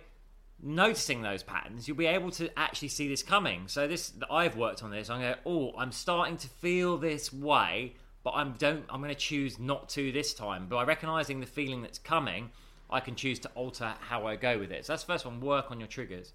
noticing 0.61 1.21
those 1.21 1.43
patterns 1.43 1.87
you'll 1.87 1.97
be 1.97 2.05
able 2.05 2.31
to 2.31 2.49
actually 2.57 2.87
see 2.87 3.07
this 3.07 3.21
coming 3.21 3.67
so 3.67 3.87
this 3.87 4.13
i've 4.31 4.55
worked 4.55 4.83
on 4.83 4.89
this 4.89 5.09
i'm 5.09 5.21
going 5.21 5.35
oh 5.45 5.71
i'm 5.77 5.91
starting 5.91 6.35
to 6.35 6.47
feel 6.47 6.97
this 6.97 7.31
way 7.31 7.93
but 8.27 8.39
i'm 8.39 8.53
don't 8.57 8.83
i'm 8.89 9.01
going 9.01 9.13
to 9.13 9.19
choose 9.19 9.57
not 9.59 9.87
to 9.89 10.11
this 10.11 10.33
time 10.33 10.67
But 10.69 10.75
by 10.75 10.83
recognizing 10.83 11.39
the 11.39 11.45
feeling 11.45 11.81
that's 11.81 11.99
coming 11.99 12.49
i 12.89 12.99
can 12.99 13.15
choose 13.15 13.39
to 13.39 13.49
alter 13.55 13.93
how 13.99 14.27
i 14.27 14.35
go 14.35 14.59
with 14.59 14.71
it 14.71 14.85
so 14.85 14.93
that's 14.93 15.03
the 15.03 15.13
first 15.13 15.25
one 15.25 15.39
work 15.39 15.71
on 15.71 15.79
your 15.79 15.87
triggers 15.87 16.33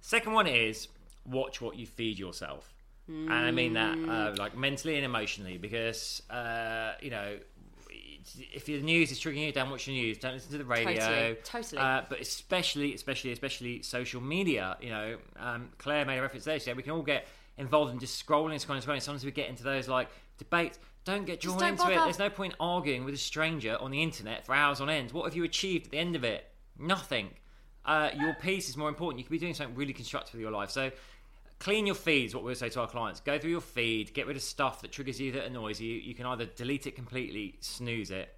Second 0.00 0.32
one 0.32 0.46
is 0.46 0.88
watch 1.26 1.60
what 1.60 1.76
you 1.76 1.86
feed 1.86 2.18
yourself. 2.18 2.72
And 3.08 3.32
I 3.32 3.50
mean 3.50 3.72
that 3.72 3.98
uh, 4.08 4.34
like 4.38 4.56
mentally 4.56 4.94
and 4.94 5.04
emotionally 5.04 5.58
because, 5.58 6.22
uh, 6.30 6.92
you 7.00 7.10
know, 7.10 7.38
if 8.54 8.66
the 8.66 8.80
news 8.82 9.10
is 9.10 9.18
triggering 9.18 9.46
you, 9.46 9.52
don't 9.52 9.68
watch 9.68 9.86
the 9.86 9.92
news, 9.92 10.18
don't 10.18 10.34
listen 10.34 10.52
to 10.52 10.58
the 10.58 10.64
radio. 10.64 10.94
Totally, 10.94 11.36
totally. 11.42 11.82
Uh, 11.82 12.02
but 12.08 12.20
especially, 12.20 12.94
especially, 12.94 13.32
especially 13.32 13.82
social 13.82 14.20
media. 14.20 14.76
You 14.80 14.90
know, 14.90 15.16
um, 15.40 15.70
Claire 15.78 16.04
made 16.04 16.18
a 16.18 16.22
reference 16.22 16.44
there. 16.44 16.56
She 16.60 16.66
said 16.66 16.76
we 16.76 16.84
can 16.84 16.92
all 16.92 17.02
get 17.02 17.26
involved 17.58 17.92
in 17.92 17.98
just 17.98 18.24
scrolling, 18.24 18.64
scrolling, 18.64 18.84
scrolling. 18.84 19.02
Sometimes 19.02 19.24
we 19.24 19.32
get 19.32 19.48
into 19.48 19.64
those 19.64 19.88
like 19.88 20.08
debates. 20.38 20.78
Don't 21.04 21.24
get 21.24 21.40
drawn 21.40 21.58
don't 21.58 21.72
into 21.72 21.90
it. 21.90 21.96
There's 21.96 22.18
no 22.18 22.30
point 22.30 22.54
arguing 22.60 23.04
with 23.04 23.14
a 23.14 23.18
stranger 23.18 23.76
on 23.80 23.90
the 23.90 24.02
internet 24.02 24.44
for 24.44 24.54
hours 24.54 24.80
on 24.80 24.90
end. 24.90 25.12
What 25.12 25.24
have 25.24 25.34
you 25.34 25.44
achieved 25.44 25.86
at 25.86 25.92
the 25.92 25.98
end 25.98 26.14
of 26.14 26.24
it? 26.24 26.46
Nothing. 26.78 27.30
Uh, 27.84 28.10
your 28.18 28.34
peace 28.34 28.68
is 28.68 28.76
more 28.76 28.88
important. 28.88 29.18
You 29.18 29.24
could 29.24 29.32
be 29.32 29.38
doing 29.38 29.54
something 29.54 29.74
really 29.74 29.94
constructive 29.94 30.34
with 30.34 30.42
your 30.42 30.50
life. 30.50 30.70
So, 30.70 30.90
clean 31.58 31.86
your 31.86 31.94
feeds 31.94 32.34
what 32.34 32.44
we 32.44 32.54
say 32.54 32.68
to 32.70 32.80
our 32.80 32.86
clients. 32.86 33.20
Go 33.20 33.38
through 33.38 33.50
your 33.50 33.60
feed, 33.60 34.12
get 34.12 34.26
rid 34.26 34.36
of 34.36 34.42
stuff 34.42 34.82
that 34.82 34.92
triggers 34.92 35.20
you, 35.20 35.32
that 35.32 35.44
annoys 35.44 35.80
you. 35.80 35.94
You 35.94 36.14
can 36.14 36.26
either 36.26 36.44
delete 36.44 36.86
it 36.86 36.94
completely, 36.94 37.56
snooze 37.60 38.10
it. 38.10 38.34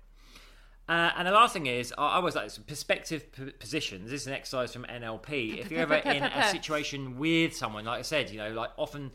Uh, 0.89 1.11
and 1.17 1.29
the 1.29 1.33
last 1.33 1.53
thing 1.53 1.67
is, 1.67 1.95
I 1.97 2.03
I 2.03 2.15
always 2.17 2.35
like 2.35 2.45
this 2.45 2.59
perspective 2.59 3.31
p- 3.33 3.51
positions. 3.53 4.11
This 4.11 4.23
is 4.23 4.27
an 4.27 4.35
exercise 4.35 4.73
from 4.73 4.85
NLP. 4.85 5.59
If 5.59 5.71
you're 5.71 5.81
ever 5.81 5.95
in 5.95 6.25
a 6.25 6.49
situation 6.51 7.19
with 7.19 7.57
someone, 7.57 7.85
like 7.85 8.01
I 8.01 8.03
said, 8.03 8.31
you 8.31 8.39
know, 8.39 8.51
like 8.51 8.71
often, 8.77 9.13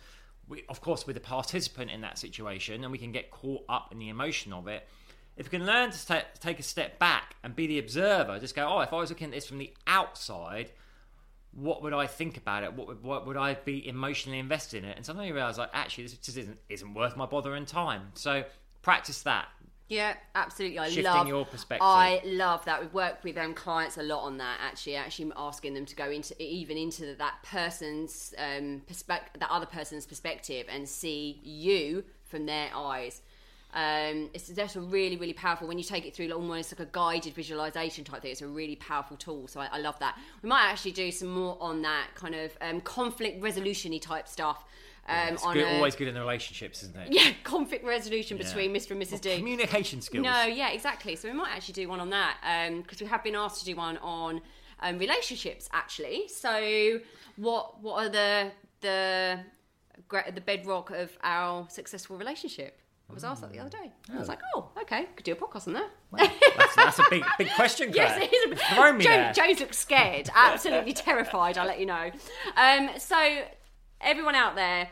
we, 0.48 0.64
of 0.70 0.82
course, 0.82 1.06
we're 1.06 1.14
the 1.14 1.20
participant 1.20 1.92
in 1.92 2.02
that 2.02 2.18
situation, 2.18 2.84
and 2.84 2.92
we 2.92 2.98
can 2.98 3.12
get 3.12 3.32
caught 3.32 3.64
up 3.68 3.90
in 3.92 4.00
the 4.00 4.10
emotion 4.10 4.54
of 4.54 4.68
it. 4.68 4.88
If 5.36 5.48
you 5.48 5.60
can 5.60 5.66
learn 5.68 5.92
to 5.92 6.08
ta- 6.08 6.26
take 6.40 6.60
a 6.60 6.64
step 6.64 6.98
back 7.00 7.36
and 7.44 7.56
be 7.56 7.68
the 7.68 7.80
observer, 7.80 8.40
just 8.40 8.56
go, 8.56 8.68
oh, 8.68 8.80
if 8.80 8.92
I 8.92 8.98
was 8.98 9.10
looking 9.10 9.28
at 9.28 9.34
this 9.34 9.46
from 9.46 9.60
the 9.60 9.72
outside, 9.86 10.72
what 11.52 11.82
would 11.84 11.94
I 11.94 12.08
think 12.08 12.38
about 12.38 12.64
it? 12.64 12.74
What 12.74 12.88
would, 12.88 13.04
what 13.04 13.28
would 13.28 13.38
I 13.38 13.56
be 13.56 13.88
emotionally 13.88 14.40
invested 14.40 14.84
in 14.84 14.90
it? 14.90 14.98
And 14.98 15.06
suddenly 15.06 15.28
you 15.28 15.36
realise, 15.36 15.58
like, 15.58 15.70
actually, 15.74 16.06
this 16.06 16.14
just 16.14 16.38
isn't 16.38 16.58
isn't 16.70 16.94
worth 16.94 17.16
my 17.16 17.26
bother 17.26 17.56
and 17.56 17.68
time. 17.68 18.12
So 18.14 18.44
practice 18.82 19.24
that. 19.24 19.48
Yeah, 19.90 20.16
absolutely. 20.36 20.80
I 20.80 20.90
Shifting 20.90 21.04
love 21.06 21.28
your 21.28 21.46
perspective. 21.46 21.82
I 21.82 22.22
love 22.26 22.66
that. 22.66 22.82
We've 22.82 22.94
worked 22.94 23.24
with 23.24 23.38
um, 23.38 23.54
clients 23.54 23.98
a 23.98 24.04
lot 24.04 24.24
on 24.24 24.38
that. 24.38 24.60
Actually, 24.62 24.98
actually 24.98 25.32
asking 25.38 25.76
them 25.76 25.86
to 25.86 25.96
go 25.96 26.10
into 26.10 26.42
even 26.44 26.78
into 26.78 27.16
that 27.16 27.36
person's 27.44 28.34
um, 28.38 28.82
perspective, 28.86 29.40
that 29.40 29.50
other 29.50 29.66
person's 29.66 30.06
perspective, 30.06 30.66
and 30.70 30.88
see 30.88 31.40
you 31.44 32.04
from 32.26 32.46
their 32.46 32.70
eyes. 32.76 33.22
Um, 33.74 34.30
it's 34.34 34.48
just 34.48 34.76
a 34.76 34.82
really, 34.82 35.18
really 35.18 35.34
powerful 35.34 35.68
when 35.68 35.78
you 35.78 35.84
take 35.84 36.06
it 36.06 36.16
through 36.16 36.32
almost 36.32 36.72
like 36.72 36.86
a 36.86 36.90
guided 36.92 37.34
visualization 37.34 38.04
type 38.04 38.22
thing. 38.22 38.32
It's 38.32 38.42
a 38.42 38.48
really 38.48 38.76
powerful 38.76 39.18
tool. 39.18 39.48
So 39.48 39.60
I, 39.60 39.68
I 39.72 39.80
love 39.80 40.00
that. 40.00 40.18
We 40.42 40.50
might 40.50 40.64
actually 40.64 40.94
do 40.94 41.12
some 41.12 41.30
more 41.30 41.58
on 41.62 41.82
that 41.84 42.08
kind 42.16 42.36
of 42.36 42.58
um, 42.60 42.82
conflict 42.82 43.42
resolution-y 43.42 44.00
type 44.00 44.28
stuff. 44.28 44.66
Um, 45.10 45.34
It's 45.36 45.44
good, 45.46 45.58
a- 45.58 45.76
always 45.76 45.96
good 45.96 46.08
in 46.10 46.14
the 46.14 46.20
relationships, 46.20 46.84
isn't 46.84 46.96
it? 46.98 47.08
yeah, 47.12 47.32
conflict 47.44 47.86
resolution 47.86 48.38
between 48.38 48.74
Mr. 48.74 48.92
and 48.92 49.02
Mrs. 49.02 49.22
D. 49.22 49.38
Communication 49.38 50.02
skills. 50.02 50.24
No, 50.24 50.44
yeah, 50.44 50.70
exactly. 50.72 51.16
So 51.16 51.30
we 51.30 51.34
might 51.34 51.52
actually 51.56 51.76
do 51.76 51.88
one 51.88 52.00
on 52.00 52.10
that 52.10 52.38
because 52.84 53.00
we 53.00 53.08
have 53.08 53.24
been 53.24 53.36
asked 53.36 53.60
to 53.60 53.66
do 53.66 53.76
one 53.76 53.98
on 54.00 54.42
um, 54.82 54.98
relationships 55.00 55.70
actually. 55.72 56.28
So 56.28 57.00
what 57.38 57.82
what 57.82 58.06
are 58.06 58.10
the 58.10 58.52
the 58.82 59.40
the 60.34 60.42
bedrock 60.42 60.90
of 60.92 61.18
our 61.24 61.68
successful 61.70 62.18
relationship? 62.18 62.80
I 63.10 63.14
was 63.14 63.24
asked 63.24 63.40
that 63.42 63.54
the 63.54 63.60
other 63.60 63.70
day. 63.70 63.94
I 64.14 64.18
was 64.20 64.28
like, 64.28 64.40
oh, 64.54 64.70
okay, 64.82 65.08
could 65.16 65.24
do 65.24 65.32
a 65.32 65.36
podcast 65.36 65.68
on 65.68 65.74
that. 65.76 65.90
That's, 66.58 66.76
that's 66.76 67.00
a 67.00 67.06
big 67.10 67.24
big 67.38 67.50
question. 67.56 67.92
Yes, 67.96 68.22
it 68.22 68.34
is 68.34 68.46
a 68.46 68.50
bit. 68.50 68.60
Throw 68.60 68.92
me 68.92 69.06
there. 69.06 69.32
James, 69.32 69.38
James 69.38 69.60
looks 69.62 69.78
scared, 69.78 70.30
absolutely 70.36 70.92
terrified. 71.08 71.58
I'll 71.58 71.66
let 71.68 71.80
you 71.80 71.86
know. 71.86 72.12
Um, 72.58 72.90
so, 72.98 73.16
everyone 74.02 74.36
out 74.36 74.56
there, 74.56 74.90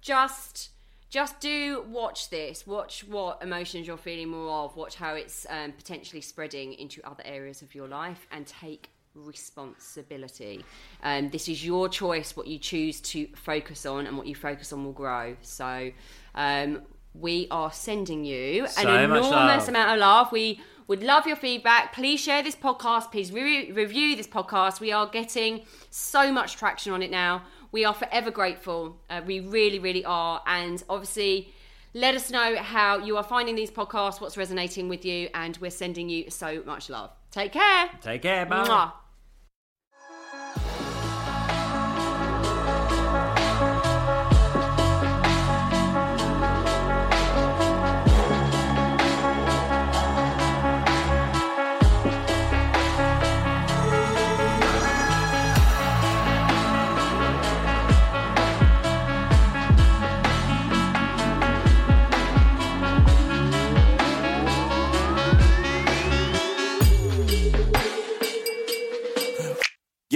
just 0.00 0.70
just 1.08 1.40
do 1.40 1.84
watch 1.88 2.30
this. 2.30 2.66
Watch 2.66 3.04
what 3.06 3.42
emotions 3.42 3.86
you're 3.86 3.96
feeling 3.96 4.28
more 4.28 4.50
of. 4.50 4.76
Watch 4.76 4.96
how 4.96 5.14
it's 5.14 5.46
um, 5.48 5.72
potentially 5.72 6.20
spreading 6.20 6.74
into 6.74 7.00
other 7.06 7.22
areas 7.24 7.62
of 7.62 7.74
your 7.74 7.88
life, 7.88 8.26
and 8.30 8.46
take 8.46 8.90
responsibility. 9.14 10.64
Um, 11.02 11.30
this 11.30 11.48
is 11.48 11.64
your 11.64 11.88
choice. 11.88 12.36
What 12.36 12.46
you 12.46 12.58
choose 12.58 13.00
to 13.02 13.28
focus 13.34 13.86
on, 13.86 14.06
and 14.06 14.16
what 14.18 14.26
you 14.26 14.34
focus 14.34 14.72
on 14.72 14.84
will 14.84 14.92
grow. 14.92 15.36
So. 15.42 15.90
Um, 16.34 16.82
we 17.18 17.48
are 17.50 17.72
sending 17.72 18.26
you 18.26 18.68
So 18.68 18.86
an 18.86 19.10
enormous 19.10 19.68
amount 19.68 19.90
of 19.92 19.98
love. 19.98 20.30
We 20.32 20.60
Would 20.88 21.02
love 21.02 21.26
your 21.26 21.36
feedback. 21.36 21.92
Please 21.94 22.20
share 22.20 22.42
this 22.42 22.54
podcast. 22.54 23.10
Please 23.10 23.32
re- 23.32 23.72
review 23.72 24.14
this 24.16 24.26
podcast. 24.26 24.80
We 24.80 24.92
are 24.92 25.06
getting 25.06 25.64
so 25.90 26.30
much 26.30 26.56
traction 26.56 26.92
on 26.92 27.02
it 27.02 27.10
now. 27.10 27.42
We 27.76 27.84
are 27.84 27.92
forever 27.92 28.30
grateful. 28.30 28.96
Uh, 29.10 29.20
we 29.26 29.40
really, 29.40 29.78
really 29.78 30.02
are. 30.02 30.40
And 30.46 30.82
obviously, 30.88 31.52
let 31.92 32.14
us 32.14 32.30
know 32.30 32.56
how 32.56 32.96
you 33.00 33.18
are 33.18 33.22
finding 33.22 33.54
these 33.54 33.70
podcasts, 33.70 34.18
what's 34.18 34.38
resonating 34.38 34.88
with 34.88 35.04
you, 35.04 35.28
and 35.34 35.58
we're 35.58 35.70
sending 35.70 36.08
you 36.08 36.30
so 36.30 36.62
much 36.64 36.88
love. 36.88 37.10
Take 37.30 37.52
care. 37.52 37.90
Take 38.00 38.22
care. 38.22 38.46
Bye. 38.46 38.64
Mwah. 38.66 38.92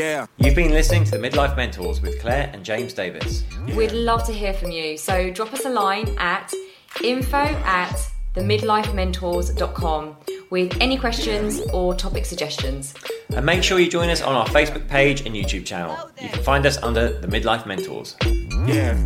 Yeah. 0.00 0.26
You've 0.38 0.54
been 0.54 0.70
listening 0.70 1.04
to 1.04 1.10
the 1.10 1.18
Midlife 1.18 1.58
Mentors 1.58 2.00
with 2.00 2.18
Claire 2.20 2.48
and 2.54 2.64
James 2.64 2.94
Davis. 2.94 3.44
We'd 3.76 3.92
love 3.92 4.24
to 4.24 4.32
hear 4.32 4.54
from 4.54 4.70
you. 4.70 4.96
So 4.96 5.30
drop 5.30 5.52
us 5.52 5.66
a 5.66 5.68
line 5.68 6.16
at 6.16 6.54
info 7.04 7.36
at 7.36 8.10
themidlifementors.com 8.34 10.16
with 10.48 10.74
any 10.80 10.96
questions 10.96 11.60
or 11.74 11.94
topic 11.94 12.24
suggestions. 12.24 12.94
And 13.28 13.44
make 13.44 13.62
sure 13.62 13.78
you 13.78 13.90
join 13.90 14.08
us 14.08 14.22
on 14.22 14.34
our 14.34 14.46
Facebook 14.46 14.88
page 14.88 15.26
and 15.26 15.34
YouTube 15.34 15.66
channel. 15.66 16.10
You 16.18 16.30
can 16.30 16.42
find 16.42 16.64
us 16.64 16.78
under 16.78 17.20
the 17.20 17.28
Midlife 17.28 17.66
Mentors. 17.66 18.16
Yeah. 18.66 18.96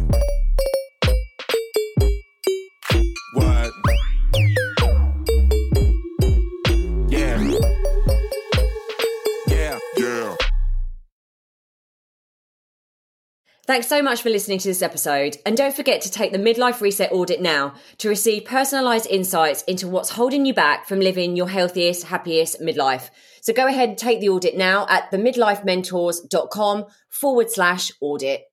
Thanks 13.66 13.86
so 13.86 14.02
much 14.02 14.20
for 14.20 14.28
listening 14.28 14.58
to 14.58 14.68
this 14.68 14.82
episode. 14.82 15.38
And 15.46 15.56
don't 15.56 15.74
forget 15.74 16.02
to 16.02 16.10
take 16.10 16.32
the 16.32 16.38
Midlife 16.38 16.82
Reset 16.82 17.10
Audit 17.10 17.40
now 17.40 17.72
to 17.96 18.10
receive 18.10 18.44
personalised 18.44 19.06
insights 19.06 19.62
into 19.62 19.88
what's 19.88 20.10
holding 20.10 20.44
you 20.44 20.52
back 20.52 20.86
from 20.86 21.00
living 21.00 21.34
your 21.34 21.48
healthiest, 21.48 22.04
happiest 22.04 22.60
midlife. 22.60 23.08
So 23.40 23.54
go 23.54 23.66
ahead 23.66 23.88
and 23.88 23.96
take 23.96 24.20
the 24.20 24.28
audit 24.28 24.54
now 24.54 24.86
at 24.90 25.10
themidlifementors.com 25.10 26.84
forward 27.08 27.50
slash 27.50 27.90
audit. 28.02 28.44